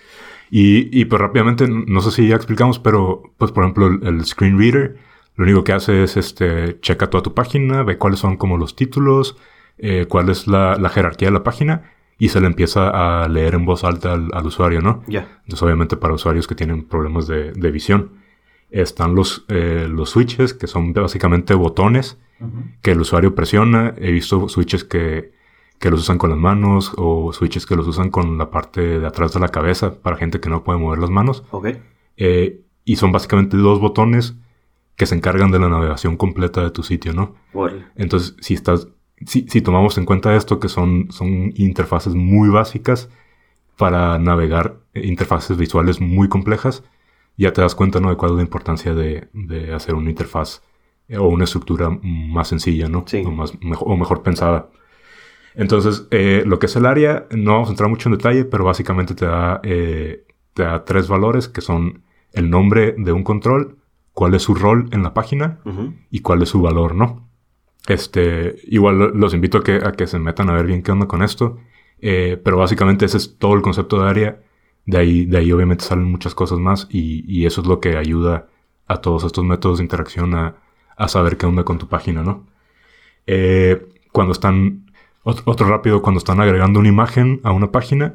[0.51, 4.25] y, y pues rápidamente, no sé si ya explicamos, pero pues por ejemplo el, el
[4.25, 4.97] screen reader
[5.37, 8.75] lo único que hace es este checa toda tu página, ve cuáles son como los
[8.75, 9.37] títulos,
[9.79, 13.55] eh, cuál es la, la jerarquía de la página y se le empieza a leer
[13.55, 15.03] en voz alta al, al usuario, ¿no?
[15.07, 15.41] Ya.
[15.43, 18.13] Entonces, obviamente, para usuarios que tienen problemas de, de visión,
[18.71, 22.19] están los, eh, los switches, que son básicamente botones
[22.83, 23.95] que el usuario presiona.
[23.99, 25.33] He visto switches que,
[25.79, 29.07] que los usan con las manos o switches que los usan con la parte de
[29.07, 31.45] atrás de la cabeza para gente que no puede mover las manos.
[31.51, 31.69] Ok.
[32.17, 34.37] Eh, y son básicamente dos botones
[34.97, 37.35] que se encargan de la navegación completa de tu sitio, ¿no?
[37.53, 37.85] Órale.
[37.97, 38.89] Entonces, si estás
[39.25, 43.09] si, si, tomamos en cuenta esto, que son, son interfaces muy básicas
[43.77, 46.83] para navegar interfaces visuales muy complejas,
[47.37, 48.11] ya te das cuenta, ¿no?
[48.11, 50.63] De cuál es la importancia de, de hacer una interfaz
[51.09, 53.05] eh, o una estructura más sencilla, ¿no?
[53.07, 53.23] Sí.
[53.27, 54.69] O, más, mejor, o mejor pensada.
[55.57, 58.65] Entonces, eh, lo que es el área, no vamos a entrar mucho en detalle, pero
[58.65, 63.79] básicamente te da, eh, te da tres valores que son el nombre de un control,
[64.13, 65.59] cuál es su rol en la página
[66.11, 67.27] y cuál es su valor, ¿no?
[67.89, 70.93] Este, igual lo- los invito a que, a que se metan a ver bien qué
[70.93, 71.59] onda con esto.
[72.01, 74.41] Eh, pero básicamente ese es todo el concepto de área.
[74.85, 77.97] De ahí, de ahí obviamente salen muchas cosas más y, y eso es lo que
[77.97, 78.49] ayuda
[78.87, 80.57] a todos estos métodos de interacción a,
[80.97, 82.47] a saber qué onda con tu página, ¿no?
[83.27, 84.86] Eh, cuando están,
[85.45, 88.15] otro rápido, cuando están agregando una imagen a una página,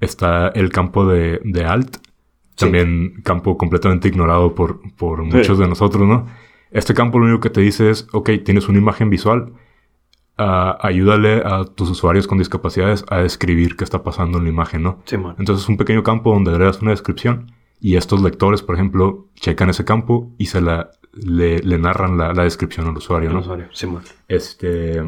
[0.00, 2.64] está el campo de, de alt, Sí.
[2.64, 6.26] también campo completamente ignorado por, por muchos de nosotros, ¿no?
[6.70, 9.52] Este campo lo único que te dice es, ok, tienes una imagen visual,
[10.38, 14.82] ah, ayúdale a tus usuarios con discapacidades a describir qué está pasando en la imagen,
[14.82, 15.02] ¿no?
[15.04, 15.36] Simón.
[15.38, 19.68] Entonces es un pequeño campo donde agregas una descripción y estos lectores, por ejemplo, checan
[19.68, 23.40] ese campo y se la, le, le narran la, la descripción al usuario, El ¿no?
[23.40, 23.66] usuario.
[23.72, 24.02] Simón.
[24.28, 25.02] Este.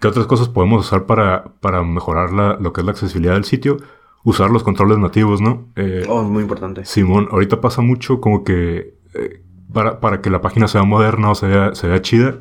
[0.00, 3.44] ¿Qué otras cosas podemos usar para, para mejorar la- lo que es la accesibilidad del
[3.44, 3.76] sitio?
[4.24, 5.68] Usar los controles nativos, ¿no?
[5.76, 6.84] Eh, Oh, muy importante.
[6.84, 11.34] Simón, ahorita pasa mucho como que eh, para, para que la página sea moderna o
[11.34, 12.36] sea, se vea chida,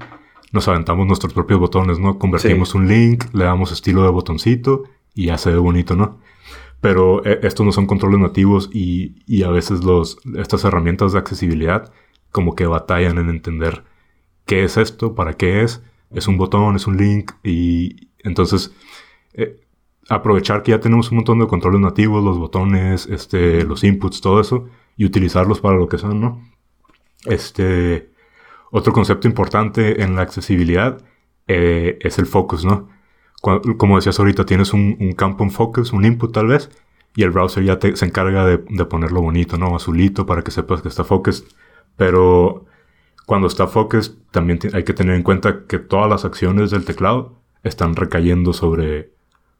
[0.51, 2.17] nos aventamos nuestros propios botones, ¿no?
[2.17, 2.77] Convertimos Sí.
[2.77, 6.17] un link, le damos estilo de botoncito y ya se ve bonito, ¿no?
[6.81, 11.19] Pero eh, estos no son controles nativos y, y a veces los, estas herramientas de
[11.19, 11.91] accesibilidad
[12.31, 13.83] como que batallan en entender
[14.45, 18.73] qué es esto, para qué es, es un botón, es un link y entonces
[19.33, 19.59] eh,
[20.09, 24.39] aprovechar que ya tenemos un montón de controles nativos, los botones, este, los inputs, todo
[24.41, 24.67] eso
[24.97, 26.41] y utilizarlos para lo que son, ¿no?
[27.25, 28.09] Este,
[28.71, 31.01] otro concepto importante en la accesibilidad
[31.47, 32.89] eh, es el focus, ¿no?
[33.41, 36.69] Como decías ahorita, tienes un, un campo en focus, un input tal vez,
[37.15, 39.75] y el browser ya te- se encarga de, de ponerlo bonito, ¿no?
[39.75, 41.45] Azulito para que sepas que está focused.
[41.95, 42.65] Pero
[43.29, 47.35] cuando está focused, también hay que tener en cuenta que todas las acciones del teclado
[47.63, 49.11] están recayendo sobre,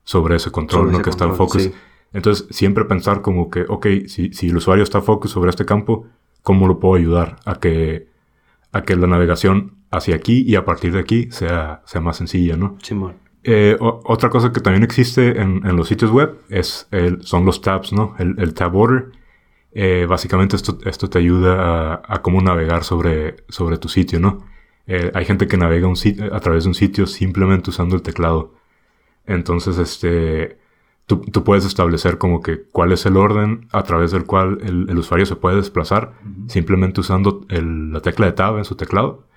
[0.04, 0.98] sobre ese control, Sobre ¿no?
[0.98, 1.64] ese Que está en focus.
[1.64, 1.72] sí.
[2.12, 6.08] Entonces, siempre pensar como que, ok, si, si el usuario está focus sobre este campo,
[6.42, 8.08] ¿cómo lo puedo ayudar a que,
[8.72, 12.58] a que la navegación hacia aquí y a partir de aquí sea, sea más sencilla,
[12.58, 12.76] ¿no?
[12.82, 13.18] Simón.
[13.44, 17.46] Eh, o- otra cosa que también existe en, en los sitios web es el- son
[17.46, 18.16] los tabs, ¿no?
[18.18, 19.12] El, el tab order.
[19.72, 24.46] Eh, básicamente esto, esto te ayuda a, a cómo navegar sobre, sobre tu sitio, ¿no?
[24.88, 25.96] Eh, hay gente que navega un
[26.32, 28.56] a través de un sitio simplemente usando el teclado.
[29.28, 30.58] Entonces, este,
[31.06, 34.90] tú, tú puedes establecer como que cuál es el orden a través del cual el,
[34.90, 36.14] el usuario se puede desplazar
[36.48, 39.28] simplemente usando el- la tecla de tab en su teclado.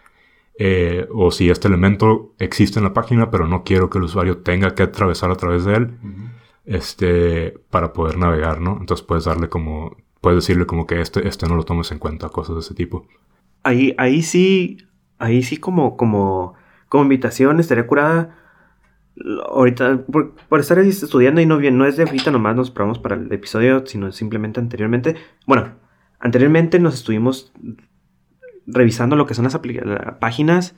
[0.58, 4.38] Eh, o si este elemento existe en la página, pero no quiero que el usuario
[4.38, 5.98] tenga que atravesar a través de él,
[6.64, 8.76] este, para poder navegar, ¿no?
[8.80, 12.30] Entonces puedes darle como, puedes decirle como que este, este no lo tomes en cuenta,
[12.30, 13.06] cosas de ese tipo.
[13.64, 14.78] Ahí, ahí sí,
[15.18, 16.54] ahí sí como, como,
[16.88, 18.38] como invitación estaría curada.
[19.50, 22.98] Ahorita, por, por estar estudiando y no bien, no es de ahorita nomás nos probamos
[23.00, 25.16] para el episodio, sino simplemente anteriormente.
[25.46, 25.74] Bueno,
[26.20, 27.52] anteriormente nos estuvimos
[28.66, 29.58] revisando lo que son las
[30.20, 30.76] páginas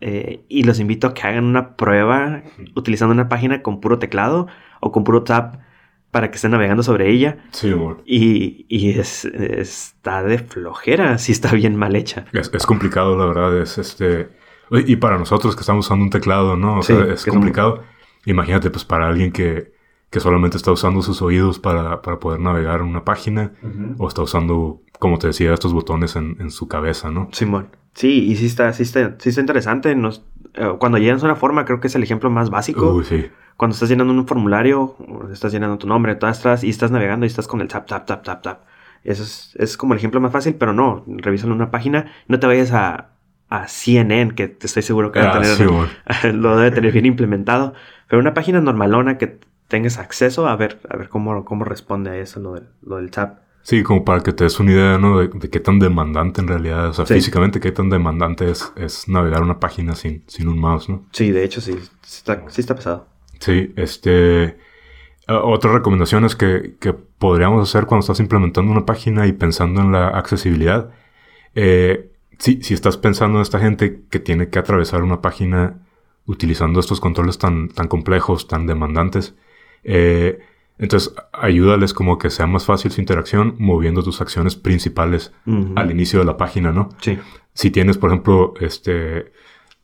[0.00, 2.44] eh, y los invito a que hagan una prueba
[2.76, 4.46] utilizando una página con puro teclado
[4.80, 5.58] o con puro tab
[6.10, 7.38] para que estén navegando sobre ella.
[7.52, 8.02] Sí, amor.
[8.04, 12.24] Y, y es, está de flojera si está bien mal hecha.
[12.32, 14.28] Es, es complicado, la verdad, es este...
[14.72, 16.78] Y para nosotros que estamos usando un teclado, ¿no?
[16.78, 17.82] O Sí, sea, es complicado.
[18.24, 19.72] Imagínate, pues, para alguien que,
[20.10, 23.52] que solamente está usando sus oídos para, para poder navegar una página
[23.98, 27.28] o está usando, como te decía, estos botones en, en su cabeza, ¿no?
[27.32, 27.70] Simón.
[27.94, 29.96] Sí, y sí está, sí está, sí está interesante.
[29.96, 30.24] Nos,
[30.78, 33.02] cuando llenas una forma, creo que es el ejemplo más básico.
[33.02, 33.30] Sí.
[33.56, 34.96] Cuando estás llenando un formulario,
[35.32, 38.06] estás llenando tu nombre, todas estás, y estás navegando y estás con el tap, tap,
[38.06, 38.60] tap, tap, tap.
[39.04, 42.12] Eso es, es como el ejemplo más fácil, pero no, revísalo en una página.
[42.28, 43.10] No te vayas a,
[43.48, 45.64] a CNN, que te estoy seguro que Ah, tener, sí,
[46.32, 47.74] lo debe tener bien implementado.
[48.08, 52.16] Pero una página normalona que tengas acceso a ver, a ver cómo, cómo responde a
[52.16, 53.40] eso lo del, lo del tap.
[53.62, 55.18] Sí, como para que te des una idea, ¿no?
[55.18, 57.14] De, de qué tan demandante en realidad, o sea, Sí.
[57.14, 61.04] físicamente qué tan demandante es, es navegar una página sin, sin un mouse, ¿no?
[61.12, 63.06] Sí, de hecho sí, sí está, sí está pesado.
[63.38, 64.56] Sí, este...
[65.28, 69.82] ah, Otra recomendación es que, que podríamos hacer cuando estás implementando una página y pensando
[69.82, 70.90] en la accesibilidad.
[71.54, 75.78] Eh, si, si estás pensando en esta gente que tiene que atravesar una página
[76.26, 79.34] utilizando estos controles tan, tan complejos, tan demandantes,
[79.84, 80.38] eh,
[80.80, 85.32] entonces ayúdales como que sea más fácil su interacción moviendo tus acciones principales
[85.76, 86.88] al inicio de la página, ¿no?
[87.00, 87.18] Sí.
[87.52, 89.32] Si tienes, por ejemplo, este,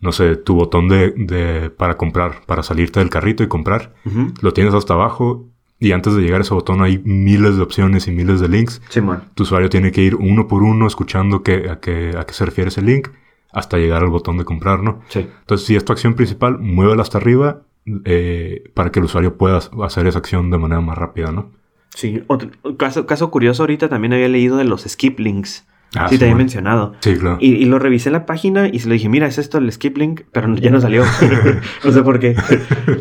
[0.01, 3.95] no sé, tu botón de, de para comprar, para salirte del carrito y comprar,
[4.41, 5.47] lo tienes hasta abajo
[5.79, 8.81] y antes de llegar a ese botón hay miles de opciones y miles de links.
[8.89, 9.25] Simón.
[9.35, 12.69] Tu usuario tiene que ir uno por uno escuchando a, qué, a qué se refiere
[12.69, 13.09] ese link
[13.53, 15.01] hasta llegar al botón de comprar, ¿no?
[15.09, 15.21] Sí.
[15.41, 17.63] Entonces, si es tu acción principal, muévela hasta arriba
[18.05, 21.51] eh, para que el usuario pueda hacer esa acción de manera más rápida, ¿no?
[21.95, 22.23] Sí.
[22.27, 25.67] Otro, caso, caso curioso, ahorita también había leído de los skip links.
[25.95, 26.45] Ah, sí, te había bueno.
[26.45, 26.95] mencionado.
[27.01, 27.39] Sí, claro.
[27.41, 29.71] Y, y lo revisé en la página y se le dije, mira, es esto el
[29.73, 31.05] skip link, pero ya no salió.
[31.85, 32.37] no sé por qué.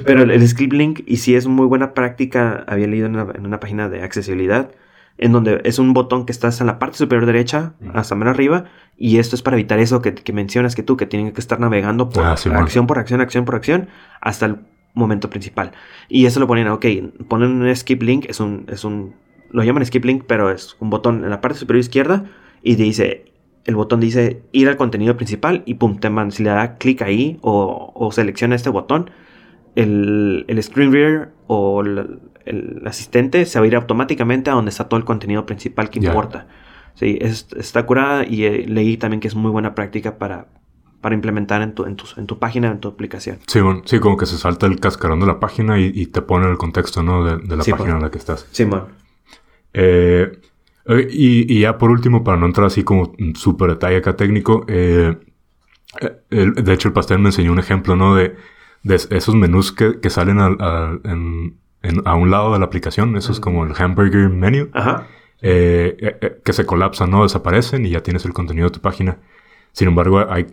[0.05, 3.45] Pero el, skip link, y sí es muy buena práctica, había leído en una, en
[3.45, 4.71] una página de accesibilidad,
[5.17, 8.65] en donde es un botón que está en la parte superior derecha, hasta menos arriba,
[8.97, 11.59] y esto es para evitar eso que, que mencionas que tú, que tienen que estar
[11.59, 12.63] navegando por Ah, sí, bueno.
[12.63, 13.89] acción por acción, acción por acción,
[14.21, 14.57] hasta el
[14.95, 15.71] momento principal.
[16.09, 16.85] Y eso lo ponen, ok,
[17.27, 19.13] ponen un skip link, es un, es un,
[19.51, 22.25] lo llaman skip link, pero es un botón en la parte superior izquierda,
[22.63, 23.25] y dice,
[23.65, 27.01] el botón dice ir al contenido principal y pum, te man- si le da clic
[27.03, 29.11] ahí o, o selecciona este botón,
[29.75, 34.69] el, el screen reader o el, el asistente se va a ir automáticamente a donde
[34.69, 36.47] está todo el contenido principal que importa.
[36.93, 40.47] Sí, es- está curada y eh, leí también que es muy buena práctica para,
[41.05, 43.37] para implementar en tu, en, tu, en tu página, en tu aplicación.
[43.45, 46.23] Sí, bueno, sí, como que se salta el cascarón de la página y, y te
[46.23, 47.23] pone el contexto, ¿no?
[47.23, 47.97] De, de la Sí, página bueno.
[47.97, 48.47] en la que estás.
[48.49, 48.85] Simón.
[49.71, 50.39] Eh,
[50.87, 54.15] eh, y, y ya por último, para no entrar así como en súper detalle acá
[54.15, 55.15] técnico, eh,
[56.31, 58.15] el- de hecho el pastel me enseñó un ejemplo, ¿no?
[58.15, 58.35] De,
[58.81, 62.57] de es- esos menús que, que salen al- al- en- en- a un lado de
[62.57, 65.05] la aplicación, eso es como el hamburger menu, Ajá.
[65.43, 67.21] eh, que se colapsan, ¿no?
[67.21, 69.17] Desaparecen y ya tienes el contenido de tu página.
[69.71, 70.47] Sin embargo, hay,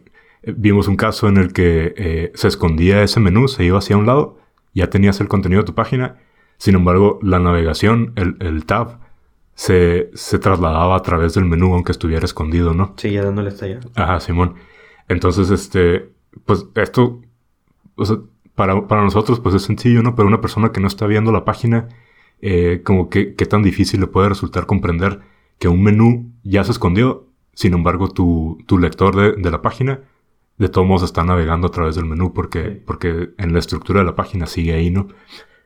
[0.44, 4.06] vimos un caso en el que eh, se escondía ese menú, se iba hacia un
[4.06, 4.38] lado,
[4.74, 6.16] ya tenías el contenido de tu página.
[6.58, 9.00] Sin embargo, la navegación, el, el tab,
[9.54, 12.94] se, se trasladaba a través del menú aunque estuviera escondido, ¿no?
[12.96, 13.80] Sí, ya dándole hasta allá.
[13.94, 14.54] Ajá, Simón.
[15.08, 16.10] Entonces, este,
[16.44, 17.20] pues esto,
[17.96, 18.18] o sea,
[18.54, 20.14] para, para nosotros, pues es sencillo, ¿no?
[20.14, 21.88] Pero una persona que no está viendo la página,
[22.40, 25.20] eh, como que qué tan difícil le puede resultar comprender
[25.58, 30.00] que un menú ya se escondió, sin embargo, tu, tu lector de, de la página,
[30.58, 32.82] de todos modos está navegando a través del menú porque, Sí.
[32.86, 35.08] porque en la estructura de la página sigue ahí, ¿no?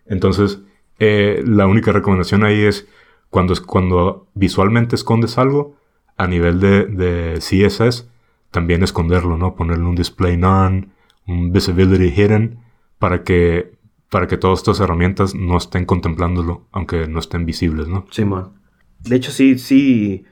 [0.07, 0.62] Entonces,
[0.99, 2.88] eh, la única recomendación ahí es
[3.31, 5.77] cuando, cuando visualmente escondes algo,
[6.16, 8.09] a nivel de, de CSS,
[8.51, 9.55] también esconderlo, ¿no?
[9.55, 10.88] Ponerle un display none,
[11.27, 12.61] un visibility hidden,
[12.99, 13.75] para que,
[14.09, 18.07] para que todas estas herramientas no estén contemplándolo, aunque no estén visibles, ¿no?
[18.11, 18.53] Simón.
[19.01, 20.25] De hecho, sí, sí.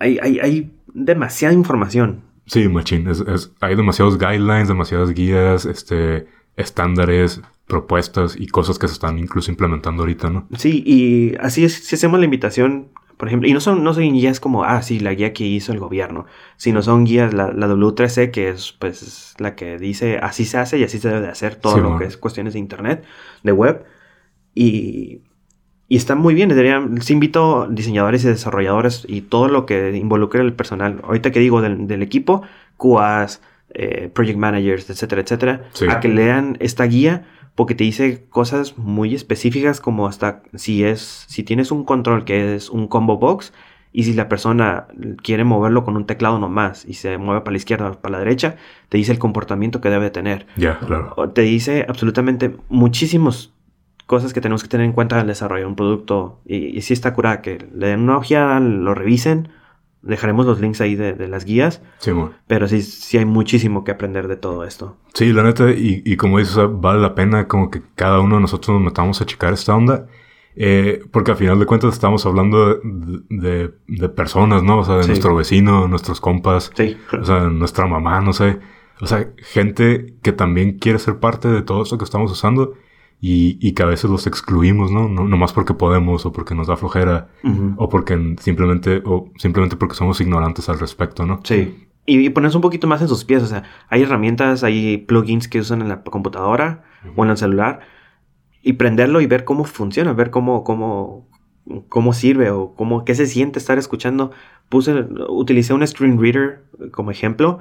[0.00, 2.22] Hay, hay, hay demasiada información.
[2.48, 3.10] Sí, machine.
[3.10, 9.18] Es, es- hay demasiados guidelines, demasiadas guías, este, estándares, propuestas y cosas que se están
[9.18, 10.48] incluso implementando ahorita, ¿no?
[10.56, 14.04] Sí, y así es, si hacemos la invitación, por ejemplo, y no son, no son
[14.12, 16.24] guías como, ah, sí, la guía que hizo el gobierno,
[16.56, 20.56] sino son guías, la, la W3C, que es pues es la que dice, así se
[20.58, 21.98] hace y así se debe de hacer todo Sí, lo bueno.
[22.00, 23.04] que es cuestiones de internet,
[23.42, 23.84] de web,
[24.54, 25.22] y,
[25.88, 30.40] y está muy bien, deberían, sí invito diseñadores y desarrolladores y todo lo que involucre
[30.42, 32.42] el personal, ahorita que digo del, del equipo,
[32.76, 33.40] QAs,
[33.74, 35.86] eh, project managers, etcétera, etcétera, Sí.
[35.88, 41.24] a que lean esta guía porque te dice cosas muy específicas como hasta si es
[41.28, 43.52] si tienes un control que es un combo box
[43.92, 44.86] y si la persona
[45.22, 48.18] quiere moverlo con un teclado nomás y se mueve para la izquierda o para la
[48.20, 48.56] derecha,
[48.90, 50.46] te dice el comportamiento que debe tener.
[50.56, 51.14] Ya, claro.
[51.16, 53.52] O Te dice absolutamente muchísimas
[54.08, 56.40] cosas que tenemos que tener en cuenta al desarrollar un producto.
[56.44, 59.50] Y, y sí está curada que le den una ojeada, lo revisen.
[60.02, 61.82] Dejaremos los links ahí de, de las guías.
[61.98, 62.12] Sí.
[62.46, 64.96] Pero sí, sí hay muchísimo que aprender de todo esto.
[65.14, 68.18] Sí, la neta, y, y como dices, o sea, vale la pena como que cada
[68.20, 70.06] uno de nosotros nos metamos a checar esta onda.
[70.60, 72.80] eh, porque al final de cuentas estamos hablando de,
[73.28, 74.78] de- de personas, ¿no?
[74.80, 75.08] O sea, de Sí.
[75.10, 76.96] nuestro vecino, nuestros compas, Sí.
[77.20, 78.58] o sea, nuestra mamá, no sé.
[79.00, 82.74] O sea, gente que también quiere ser parte de todo esto que estamos usando
[83.20, 85.08] y, y que a veces los excluimos, ¿no?
[85.08, 87.28] No nomás porque podemos o porque nos da flojera
[87.76, 91.40] o porque simplemente, o simplemente porque somos ignorantes al respecto, ¿no?
[91.44, 91.88] Sí.
[92.06, 93.42] Y, y ponerse un poquito más en sus pies.
[93.42, 96.84] O sea, hay herramientas, hay plugins que usan en la computadora
[97.16, 97.80] o en el celular.
[98.62, 101.28] Y prenderlo y ver cómo funciona, ver cómo, cómo,
[101.88, 104.30] cómo sirve o cómo, qué se siente estar escuchando.
[104.68, 107.58] Puse, utilicé un screen reader como ejemplo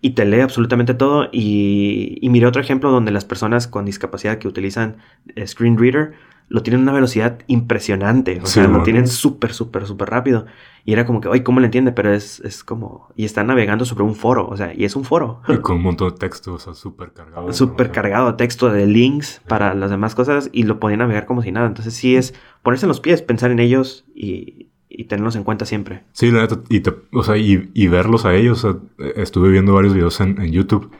[0.00, 1.28] y te lee absolutamente todo.
[1.32, 4.96] Y, y miré otro ejemplo donde las personas con discapacidad que utilizan
[5.34, 6.14] eh, screen reader
[6.48, 8.40] lo tienen a una velocidad impresionante.
[8.42, 10.46] O Sí, sea, lo tienen súper, súper, súper rápido.
[10.84, 11.92] Y era como que, ay, ¿cómo le entiende?
[11.92, 13.08] Pero es, es como...
[13.14, 14.48] Y están navegando sobre un foro.
[14.48, 15.42] O sea, y es un foro.
[15.48, 17.52] Y con un montón de texto, o sea, súper cargado.
[17.52, 20.48] Súper cargado de texto, de links para las demás cosas.
[20.52, 21.66] Y lo podían navegar como si nada.
[21.66, 22.32] Entonces sí es
[22.62, 26.04] ponerse en los pies, pensar en ellos y, y tenerlos en cuenta siempre.
[26.12, 28.64] Sí, la neta, y, te- o sea, y, y verlos a ellos.
[28.64, 30.90] o sea, estuve viendo varios videos en, en YouTube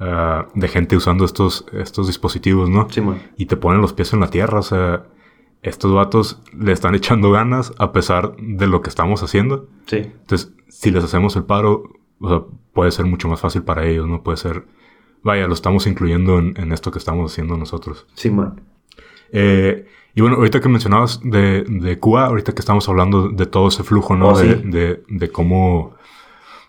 [0.00, 2.88] ah, de gente usando estos, estos dispositivos, ¿no?
[2.90, 3.20] Simón.
[3.36, 5.04] Y te ponen los pies en la tierra, o sea,
[5.62, 9.68] estos vatos le están echando ganas a pesar de lo que estamos haciendo.
[9.86, 9.98] Sí.
[9.98, 11.84] Entonces, si les hacemos el paro,
[12.20, 14.22] o sea, puede ser mucho más fácil para ellos, ¿no?
[14.22, 14.66] Puede ser,
[15.22, 18.06] vaya, lo estamos incluyendo en, en esto que estamos haciendo nosotros.
[18.14, 18.60] Simón.
[19.32, 23.68] Eh, y bueno, ahorita que mencionabas de, de Cuba, ahorita que estamos hablando de todo
[23.68, 24.28] ese flujo, ¿no?
[24.28, 24.62] Oh, de, sí.
[24.64, 25.95] de, de cómo,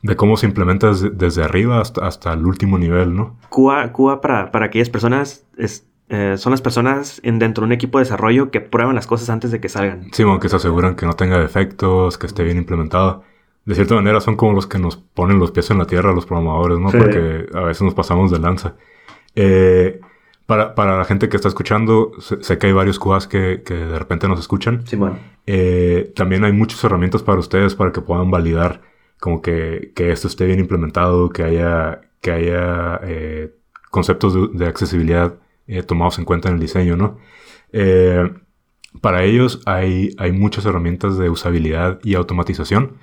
[0.07, 3.37] de cómo se implementa desde, desde arriba hasta, hasta el último nivel, ¿no?
[3.49, 7.71] Cuba, Cuba para, para aquellas personas es, eh, son las personas en, dentro de un
[7.73, 10.07] equipo de desarrollo que prueban las cosas antes de que salgan.
[10.13, 13.23] Sí, bueno, que se aseguran que no tenga defectos, que esté bien implementado.
[13.65, 16.25] De cierta manera son como los que nos ponen los pies en la tierra los
[16.25, 16.89] programadores, ¿no?
[16.89, 16.97] Sí.
[16.97, 18.75] Porque a veces nos pasamos de lanza.
[19.35, 19.99] Eh,
[20.45, 23.73] para, para la gente que está escuchando, sé, sé que hay varios cubas que, que
[23.73, 24.87] de repente nos escuchan.
[24.87, 25.19] Simón.
[25.45, 28.81] Eh, también hay muchas herramientas para ustedes para que puedan validar
[29.19, 33.53] como que, que esto esté bien implementado, que haya, que haya eh,
[33.91, 35.36] conceptos de, de accesibilidad
[35.67, 37.17] eh, tomados en cuenta en el diseño, ¿no?
[37.73, 38.32] Eh,
[39.01, 42.93] para ellos hay, hay muchas herramientas de usabilidad y automatización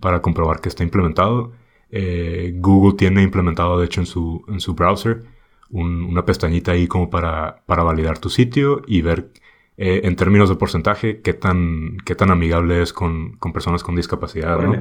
[0.00, 1.52] para comprobar que está implementado.
[1.90, 5.24] Eh, Google tiene implementado, de hecho, en su, en su browser
[5.70, 9.30] un- una pestañita ahí como para, para validar tu sitio y ver
[9.76, 13.96] eh, en términos de porcentaje qué tan, qué tan amigable es con, con personas con
[13.96, 14.56] discapacidad.
[14.58, 14.72] ¿no?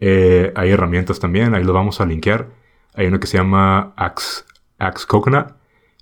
[0.00, 2.48] Eh, hay herramientas también, ahí lo vamos a linkear.
[2.94, 4.44] Hay una que se llama Axe,
[4.78, 5.52] Axe Coconut,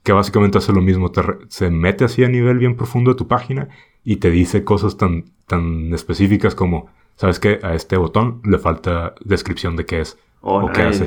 [0.02, 3.28] que básicamente hace lo mismo, te se mete así a nivel bien profundo de tu
[3.28, 3.68] página
[4.04, 7.60] y te dice cosas tan, tan específicas como, ¿sabes qué?
[7.62, 11.06] A este botón le falta descripción de qué es Oh, o qué hace.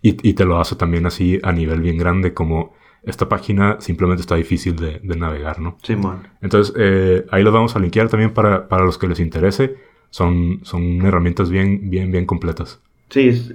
[0.00, 4.22] Y, y te lo hace también así a nivel bien grande, como esta página simplemente
[4.22, 5.76] está difícil de, de navegar, ¿no?
[5.82, 6.28] Simón.
[6.40, 9.76] Entonces, eh, ahí lo vamos a linkear también para, para los que les interese.
[10.12, 12.80] Son, son herramientas bien, bien, bien completas.
[13.08, 13.54] Sí, es-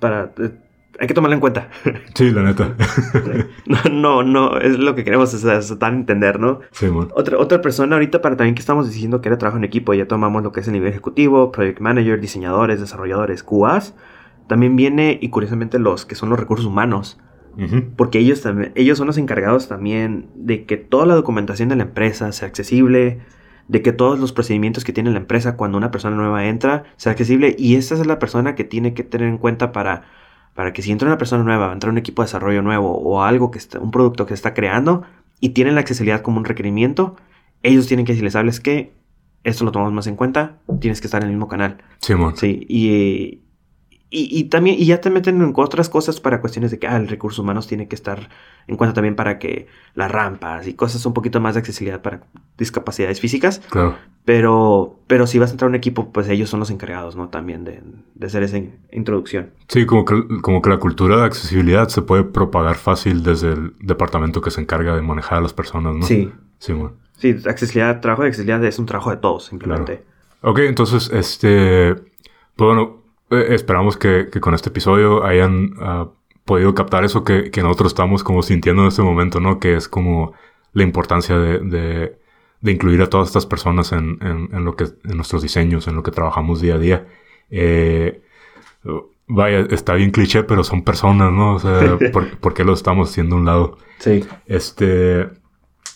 [0.00, 0.32] para...
[0.38, 0.50] eh,
[1.00, 1.70] hay que tomarlo en cuenta.
[2.14, 2.74] Sí, la neta.
[3.66, 6.60] no, no, no, es lo que queremos, es, es a entender, ¿no?
[6.72, 7.08] sí, mon.
[7.14, 10.06] Otra, otra persona ahorita para también que estamos diciendo que era trabajo en equipo, ya
[10.06, 13.94] tomamos lo que es el nivel ejecutivo, project manager, diseñadores, desarrolladores, QAs.
[14.48, 17.18] También viene, y curiosamente, los que son los recursos humanos.
[17.96, 21.82] Porque ellos también, ellos son los encargados también de que toda la documentación de la
[21.84, 23.18] empresa sea accesible,
[23.68, 27.12] de que todos los procedimientos que tiene la empresa cuando una persona nueva entra sea
[27.12, 27.54] accesible.
[27.58, 30.02] Y esta es la persona que tiene que tener en cuenta para,
[30.54, 33.50] para que si entra una persona nueva, entra un equipo de desarrollo nuevo o algo
[33.50, 35.04] que está, un producto que se está creando
[35.40, 37.16] y tienen la accesibilidad como un requerimiento,
[37.62, 38.92] ellos tienen que decirles, ¿sabes qué?
[39.44, 41.78] Esto lo tomamos más en cuenta, tienes que estar en el mismo canal.
[42.00, 42.14] Sí.
[42.34, 43.42] Sí, y,
[44.10, 46.96] y, y también, y ya te meten en otras cosas para cuestiones de que ah,
[46.96, 48.28] el recurso humanos tiene que estar
[48.66, 52.22] en cuenta también para que las rampas y cosas un poquito más de accesibilidad para
[52.56, 53.60] discapacidades físicas.
[53.70, 53.96] Claro.
[54.24, 57.28] Pero, pero si vas a entrar a un equipo, pues ellos son los encargados, ¿no?
[57.28, 57.80] También de,
[58.14, 59.50] de hacer esa in- introducción.
[59.68, 63.72] Sí, como que, como que la cultura de accesibilidad se puede propagar fácil desde el
[63.80, 66.02] departamento que se encarga de manejar a las personas, ¿no?
[66.02, 66.92] Sí, Sí, mon.
[67.16, 70.02] sí, accesibilidad, trabajo de accesibilidad es un trabajo de todos, simplemente.
[70.42, 76.08] Ok, entonces, este, pues bueno, eh, esperamos que, que con este episodio hayan ah,
[76.44, 79.58] podido captar eso que, que nosotros estamos como sintiendo en este momento, ¿no?
[79.58, 80.32] Que es como
[80.72, 82.18] la importancia de, de,
[82.60, 85.96] de incluir a todas estas personas en, en, en lo que, en nuestros diseños, en
[85.96, 87.06] lo que trabajamos día a día.
[87.50, 88.22] Eh,
[89.26, 91.54] vaya, está bien cliché, pero son personas, ¿no?
[91.54, 93.78] O sea, ¿por, por qué lo estamos haciendo a un lado?
[93.98, 94.24] Sí.
[94.46, 95.28] Este.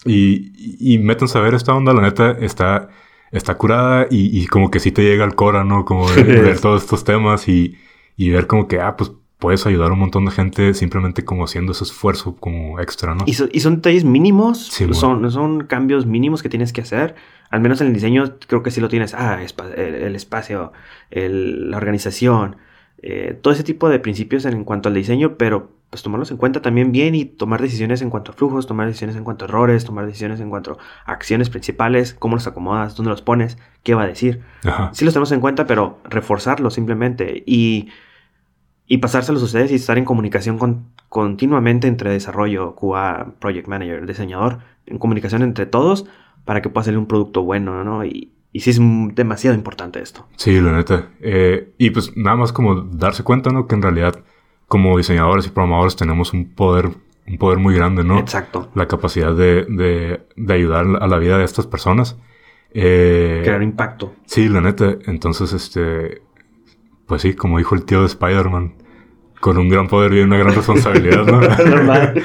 [0.04, 2.88] Y, y, y métanse a ver esta onda, la neta, está,
[3.32, 5.84] está curada y, y como que sí te llega al cora, ¿no?
[5.84, 7.76] Como de, ver todos estos temas y,
[8.16, 11.44] y ver como que, ah, pues puedes ayudar a un montón de gente simplemente como
[11.44, 13.24] haciendo ese esfuerzo como extra, ¿no?
[13.26, 14.94] Y, so- y son detalles mínimos, Sí, bueno.
[15.00, 17.16] son, son cambios mínimos que tienes que hacer.
[17.50, 19.14] Al menos en el diseño creo que sí lo tienes.
[19.14, 19.40] Ah,
[19.76, 20.72] el, el espacio,
[21.10, 22.56] el- la organización,
[23.02, 26.38] eh, todo ese tipo de principios en, en cuanto al diseño, pero pues tomarlos en
[26.38, 29.48] cuenta también bien y tomar decisiones en cuanto a flujos, tomar decisiones en cuanto a
[29.48, 33.94] errores, tomar decisiones en cuanto a acciones principales, cómo los acomodas, dónde los pones, qué
[33.94, 34.40] va a decir.
[34.64, 34.88] Ajá.
[34.94, 37.90] Sí los tenemos en cuenta, pero reforzarlo simplemente y,
[38.86, 44.06] y pasárselos a ustedes y estar en comunicación con- continuamente entre desarrollo, QA, Project Manager,
[44.06, 46.06] diseñador, en comunicación entre todos
[46.46, 48.02] para que pueda salir un producto bueno, ¿no?
[48.06, 48.80] Y, y sí es
[49.14, 50.26] demasiado importante esto.
[50.36, 51.10] Sí, la neta.
[51.20, 53.66] Eh, y pues nada más como darse cuenta, ¿no?
[53.66, 54.18] Que en realidad
[54.72, 56.88] como diseñadores y programadores tenemos un poder,
[57.28, 58.18] un poder muy grande, ¿no?
[58.18, 58.70] Exacto.
[58.74, 62.16] La capacidad de, de, de ayudar a la vida de estas personas.
[62.72, 64.14] Eh, Crear impacto.
[64.24, 64.96] Sí, la neta.
[65.04, 66.22] Entonces, este.
[67.04, 68.76] Pues sí, como dijo el tío de Spider-Man.
[69.40, 71.40] Con un gran poder viene una gran responsabilidad, ¿no?
[71.66, 72.14] Normal.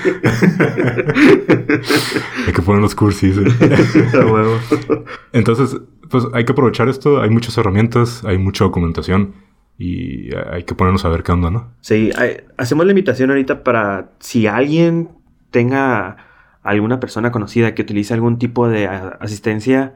[2.47, 3.39] hay que poner los cursis.
[3.39, 3.43] ¿eh?
[5.33, 7.21] Entonces, pues hay que aprovechar esto.
[7.21, 9.33] Hay muchas herramientas, hay mucha documentación.
[9.77, 11.71] Y hay que ponernos a ver qué onda, ¿no?
[11.81, 15.09] Sí, hay- hacemos la invitación ahorita para si alguien
[15.51, 16.17] tenga
[16.63, 19.93] alguna persona conocida que utilice algún tipo de asistencia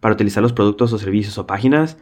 [0.00, 1.98] para utilizar los productos o servicios o páginas,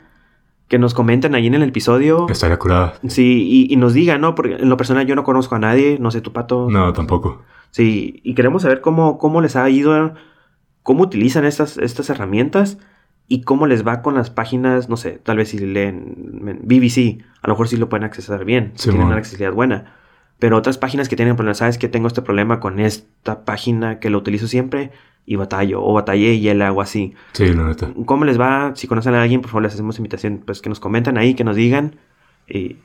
[0.69, 2.27] que nos comenten ahí en el episodio.
[2.31, 2.95] Estaría curada.
[3.09, 4.35] Sí, y, y nos digan, ¿no?
[4.35, 6.69] Porque en lo personal yo no conozco a nadie, no sé tu pato.
[6.71, 7.43] No, tampoco.
[7.71, 10.15] Sí, y queremos saber cómo, cómo les ha ido,
[10.83, 12.79] cómo utilizan estas, estas herramientas
[13.29, 17.25] y cómo les va con las páginas, no sé, tal vez si leen en BBC,
[17.41, 19.95] a lo mejor sí lo pueden accesar bien, si Sí, tienen una accesibilidad buena.
[20.39, 24.11] Pero otras páginas que tienen problemas, sabes que tengo este problema con esta página que
[24.11, 24.91] lo utilizo siempre
[25.25, 27.15] y batallo, o batallé y el hago así.
[27.33, 27.91] Sí, la neta.
[28.07, 28.73] ¿Cómo les va?
[28.75, 31.45] Si conocen a alguien, por favor, les hacemos invitación, pues que nos comenten ahí, que
[31.45, 31.95] nos digan,
[32.49, 32.77] y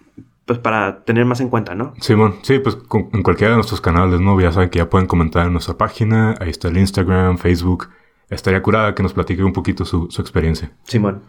[0.46, 1.94] pues para tener más en cuenta, ¿no?
[2.00, 4.40] Simón, sí, pues con- en cualquiera de nuestros canales, ¿no?
[4.40, 6.36] Ya saben que ya pueden comentar en nuestra página.
[6.40, 7.90] Ahí está el Instagram, Facebook.
[8.30, 10.72] Estaría curada que nos platique un poquito su, su experiencia.
[10.84, 11.22] Simón.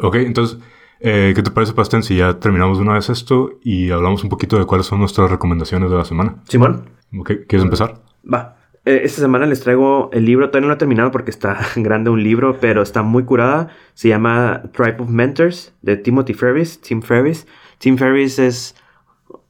[0.00, 0.58] Ok, entonces,
[1.00, 4.28] eh, ¿qué te parece, Pasten, si ya terminamos de una vez esto y hablamos un
[4.30, 6.36] poquito de cuáles son nuestras recomendaciones de la semana?
[6.48, 6.90] Simón.
[7.18, 8.00] Ok, ¿Quieres empezar?
[8.32, 8.56] Va.
[8.84, 12.10] Eh, esta semana les traigo el libro, todavía no lo he terminado porque está grande
[12.10, 13.68] un libro, pero está muy curada.
[13.94, 16.80] Se llama Tribe of Mentors de Timothy Ferris.
[16.80, 17.46] Tim Ferris.
[17.78, 18.76] Tim Ferris es.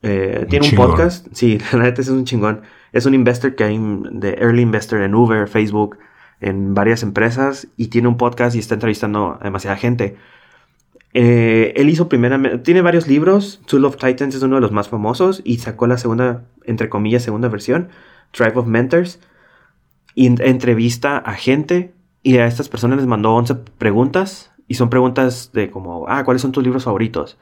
[0.02, 0.90] eh, Un tiene un chingón.
[0.90, 1.26] podcast.
[1.32, 2.62] Sí, la neta es un chingón.
[2.92, 3.78] Es un investor que hay
[4.10, 5.98] de early investor en Uber, Facebook,
[6.40, 10.16] en varias empresas y tiene un podcast y está entrevistando a demasiada gente.
[11.14, 14.88] Eh, él hizo primeramente, tiene varios libros, Tool of Titans es uno de los más
[14.88, 17.88] famosos y sacó la segunda, entre comillas, segunda versión,
[18.32, 19.18] Tribe of Mentors,
[20.14, 24.90] y en- entrevista a gente y a estas personas les mandó 11 preguntas y son
[24.90, 27.38] preguntas de como, ah, ¿cuáles son tus libros favoritos?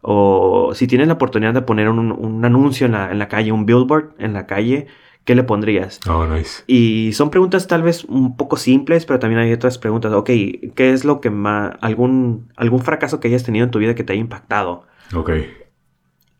[0.00, 3.52] O si tienes la oportunidad de poner un, un anuncio en la, en la calle,
[3.52, 4.88] un billboard en la calle,
[5.24, 6.00] ¿qué le pondrías?
[6.08, 6.62] Oh, nice.
[6.66, 10.12] Y son preguntas tal vez un poco simples, pero también hay otras preguntas.
[10.12, 10.26] Ok,
[10.74, 11.74] ¿qué es lo que más...
[11.80, 14.84] algún, algún fracaso que hayas tenido en tu vida que te haya impactado?
[15.14, 15.30] Ok.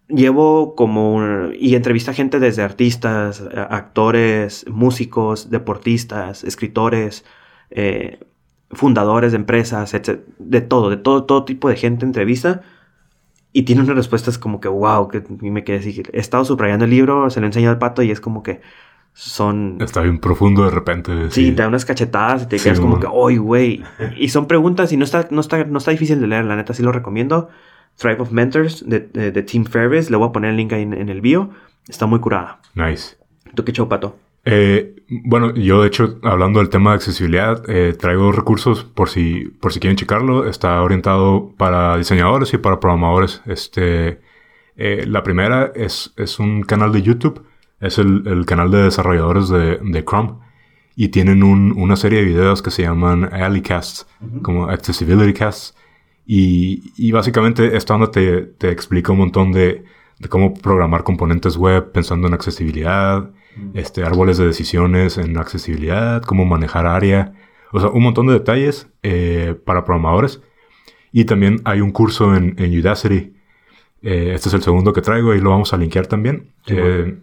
[0.09, 1.15] Llevo como...
[1.15, 7.25] un- y entrevista a gente desde artistas, actores, músicos, deportistas, escritores,
[7.71, 8.19] eh,
[8.71, 10.21] fundadores de empresas, etc.
[10.39, 12.63] De todo, de todo, todo tipo de gente entrevista.
[13.53, 16.03] Y tiene unas respuestas como que, wow, que me quedé así.
[16.13, 18.61] He estado subrayando el libro, se lo enseño al pato y es como que
[19.13, 19.77] son...
[19.81, 21.31] Está bien profundo de repente.
[21.31, 23.85] Sí, te da unas cachetadas y te Sí, quedas como que, ¡ay, güey!
[24.17, 26.73] Y son preguntas y no está, no, está, no está difícil de leer, la neta,
[26.73, 27.51] sí lo recomiendo.
[27.97, 30.83] Tribe of Mentors de, de, de Tim Ferriss, le voy a poner el link ahí
[30.83, 31.51] en, en el bio.
[31.87, 32.61] Está muy curada.
[32.75, 33.17] Nice.
[33.55, 34.17] ¿Tú qué show, pato?
[34.45, 39.45] Eh, bueno, yo de hecho, hablando del tema de accesibilidad, eh, traigo recursos por si,
[39.61, 40.49] por si quieren checarlo.
[40.49, 43.43] Está orientado para diseñadores y para programadores.
[43.47, 44.21] Este,
[44.77, 47.45] eh, la primera es, es un canal de YouTube.
[47.81, 50.35] Es el, el canal de desarrolladores de, de Chrome.
[50.95, 54.07] Y tienen un- una serie de videos que se llaman Alleycasts,
[54.43, 55.75] como Accessibility Casts.
[56.27, 59.85] Y, y básicamente esta onda te, te explica un montón de,
[60.19, 63.31] de cómo programar componentes web pensando en accesibilidad,
[63.75, 67.33] este, árboles de decisiones en accesibilidad, cómo manejar área,
[67.73, 70.41] o sea, un montón de detalles eh, para programadores.
[71.11, 73.35] Y también hay un curso en, en Udacity.
[74.03, 76.53] Eh, este es el segundo que traigo y lo vamos a linkear también.
[76.67, 77.19] Sí, eh,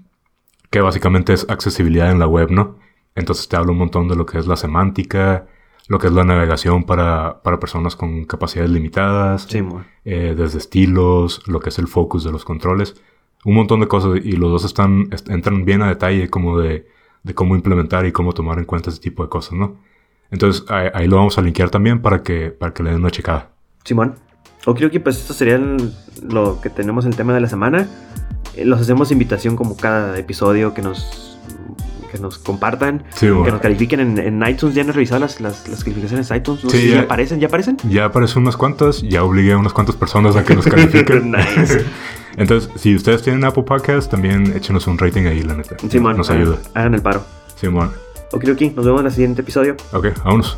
[0.69, 2.77] que básicamente es accesibilidad en la web, ¿no?
[3.15, 5.47] Entonces te habla un montón de lo que es la semántica,
[5.87, 9.63] lo que es la navegación para, para personas con capacidades limitadas, Sí,
[10.05, 13.01] eh, desde estilos, lo que es el focus de los controles,
[13.45, 16.87] un montón de cosas y los dos están, est- entran bien a detalle como de,
[17.35, 19.77] cómo implementar y cómo tomar en cuenta ese tipo de cosas, ¿no?
[20.31, 23.49] Entonces ahí, lo vamos a linkear también para que, para que le den una checada.
[23.83, 24.15] Simón.
[24.65, 25.57] Ok, ok, pues esto sería
[26.21, 27.87] lo que tenemos en el tema de la semana.
[28.55, 31.39] Eh, los hacemos invitación como cada episodio que nos
[32.11, 34.75] que nos compartan, Sí, que nos califiquen en, en iTunes.
[34.75, 36.63] ¿Ya han revisado las, las, las calificaciones de iTunes?
[36.63, 37.01] No Sí, sé si ya.
[37.01, 37.77] aparecen, ¿ya aparecen?
[37.89, 41.33] Ya aparecen unas cuantas, ya obligué a unas cuantas personas a que nos califiquen.
[42.37, 45.75] Entonces, si ustedes tienen Apple Podcast, también échenos un rating ahí, la neta.
[45.89, 46.57] Simón, Nos hagan- ayuda.
[46.73, 47.23] Hagan el paro.
[47.55, 47.91] Simón.
[48.31, 49.75] Ok, ok, nos vemos en el siguiente episodio.
[49.91, 50.57] Ok, vámonos.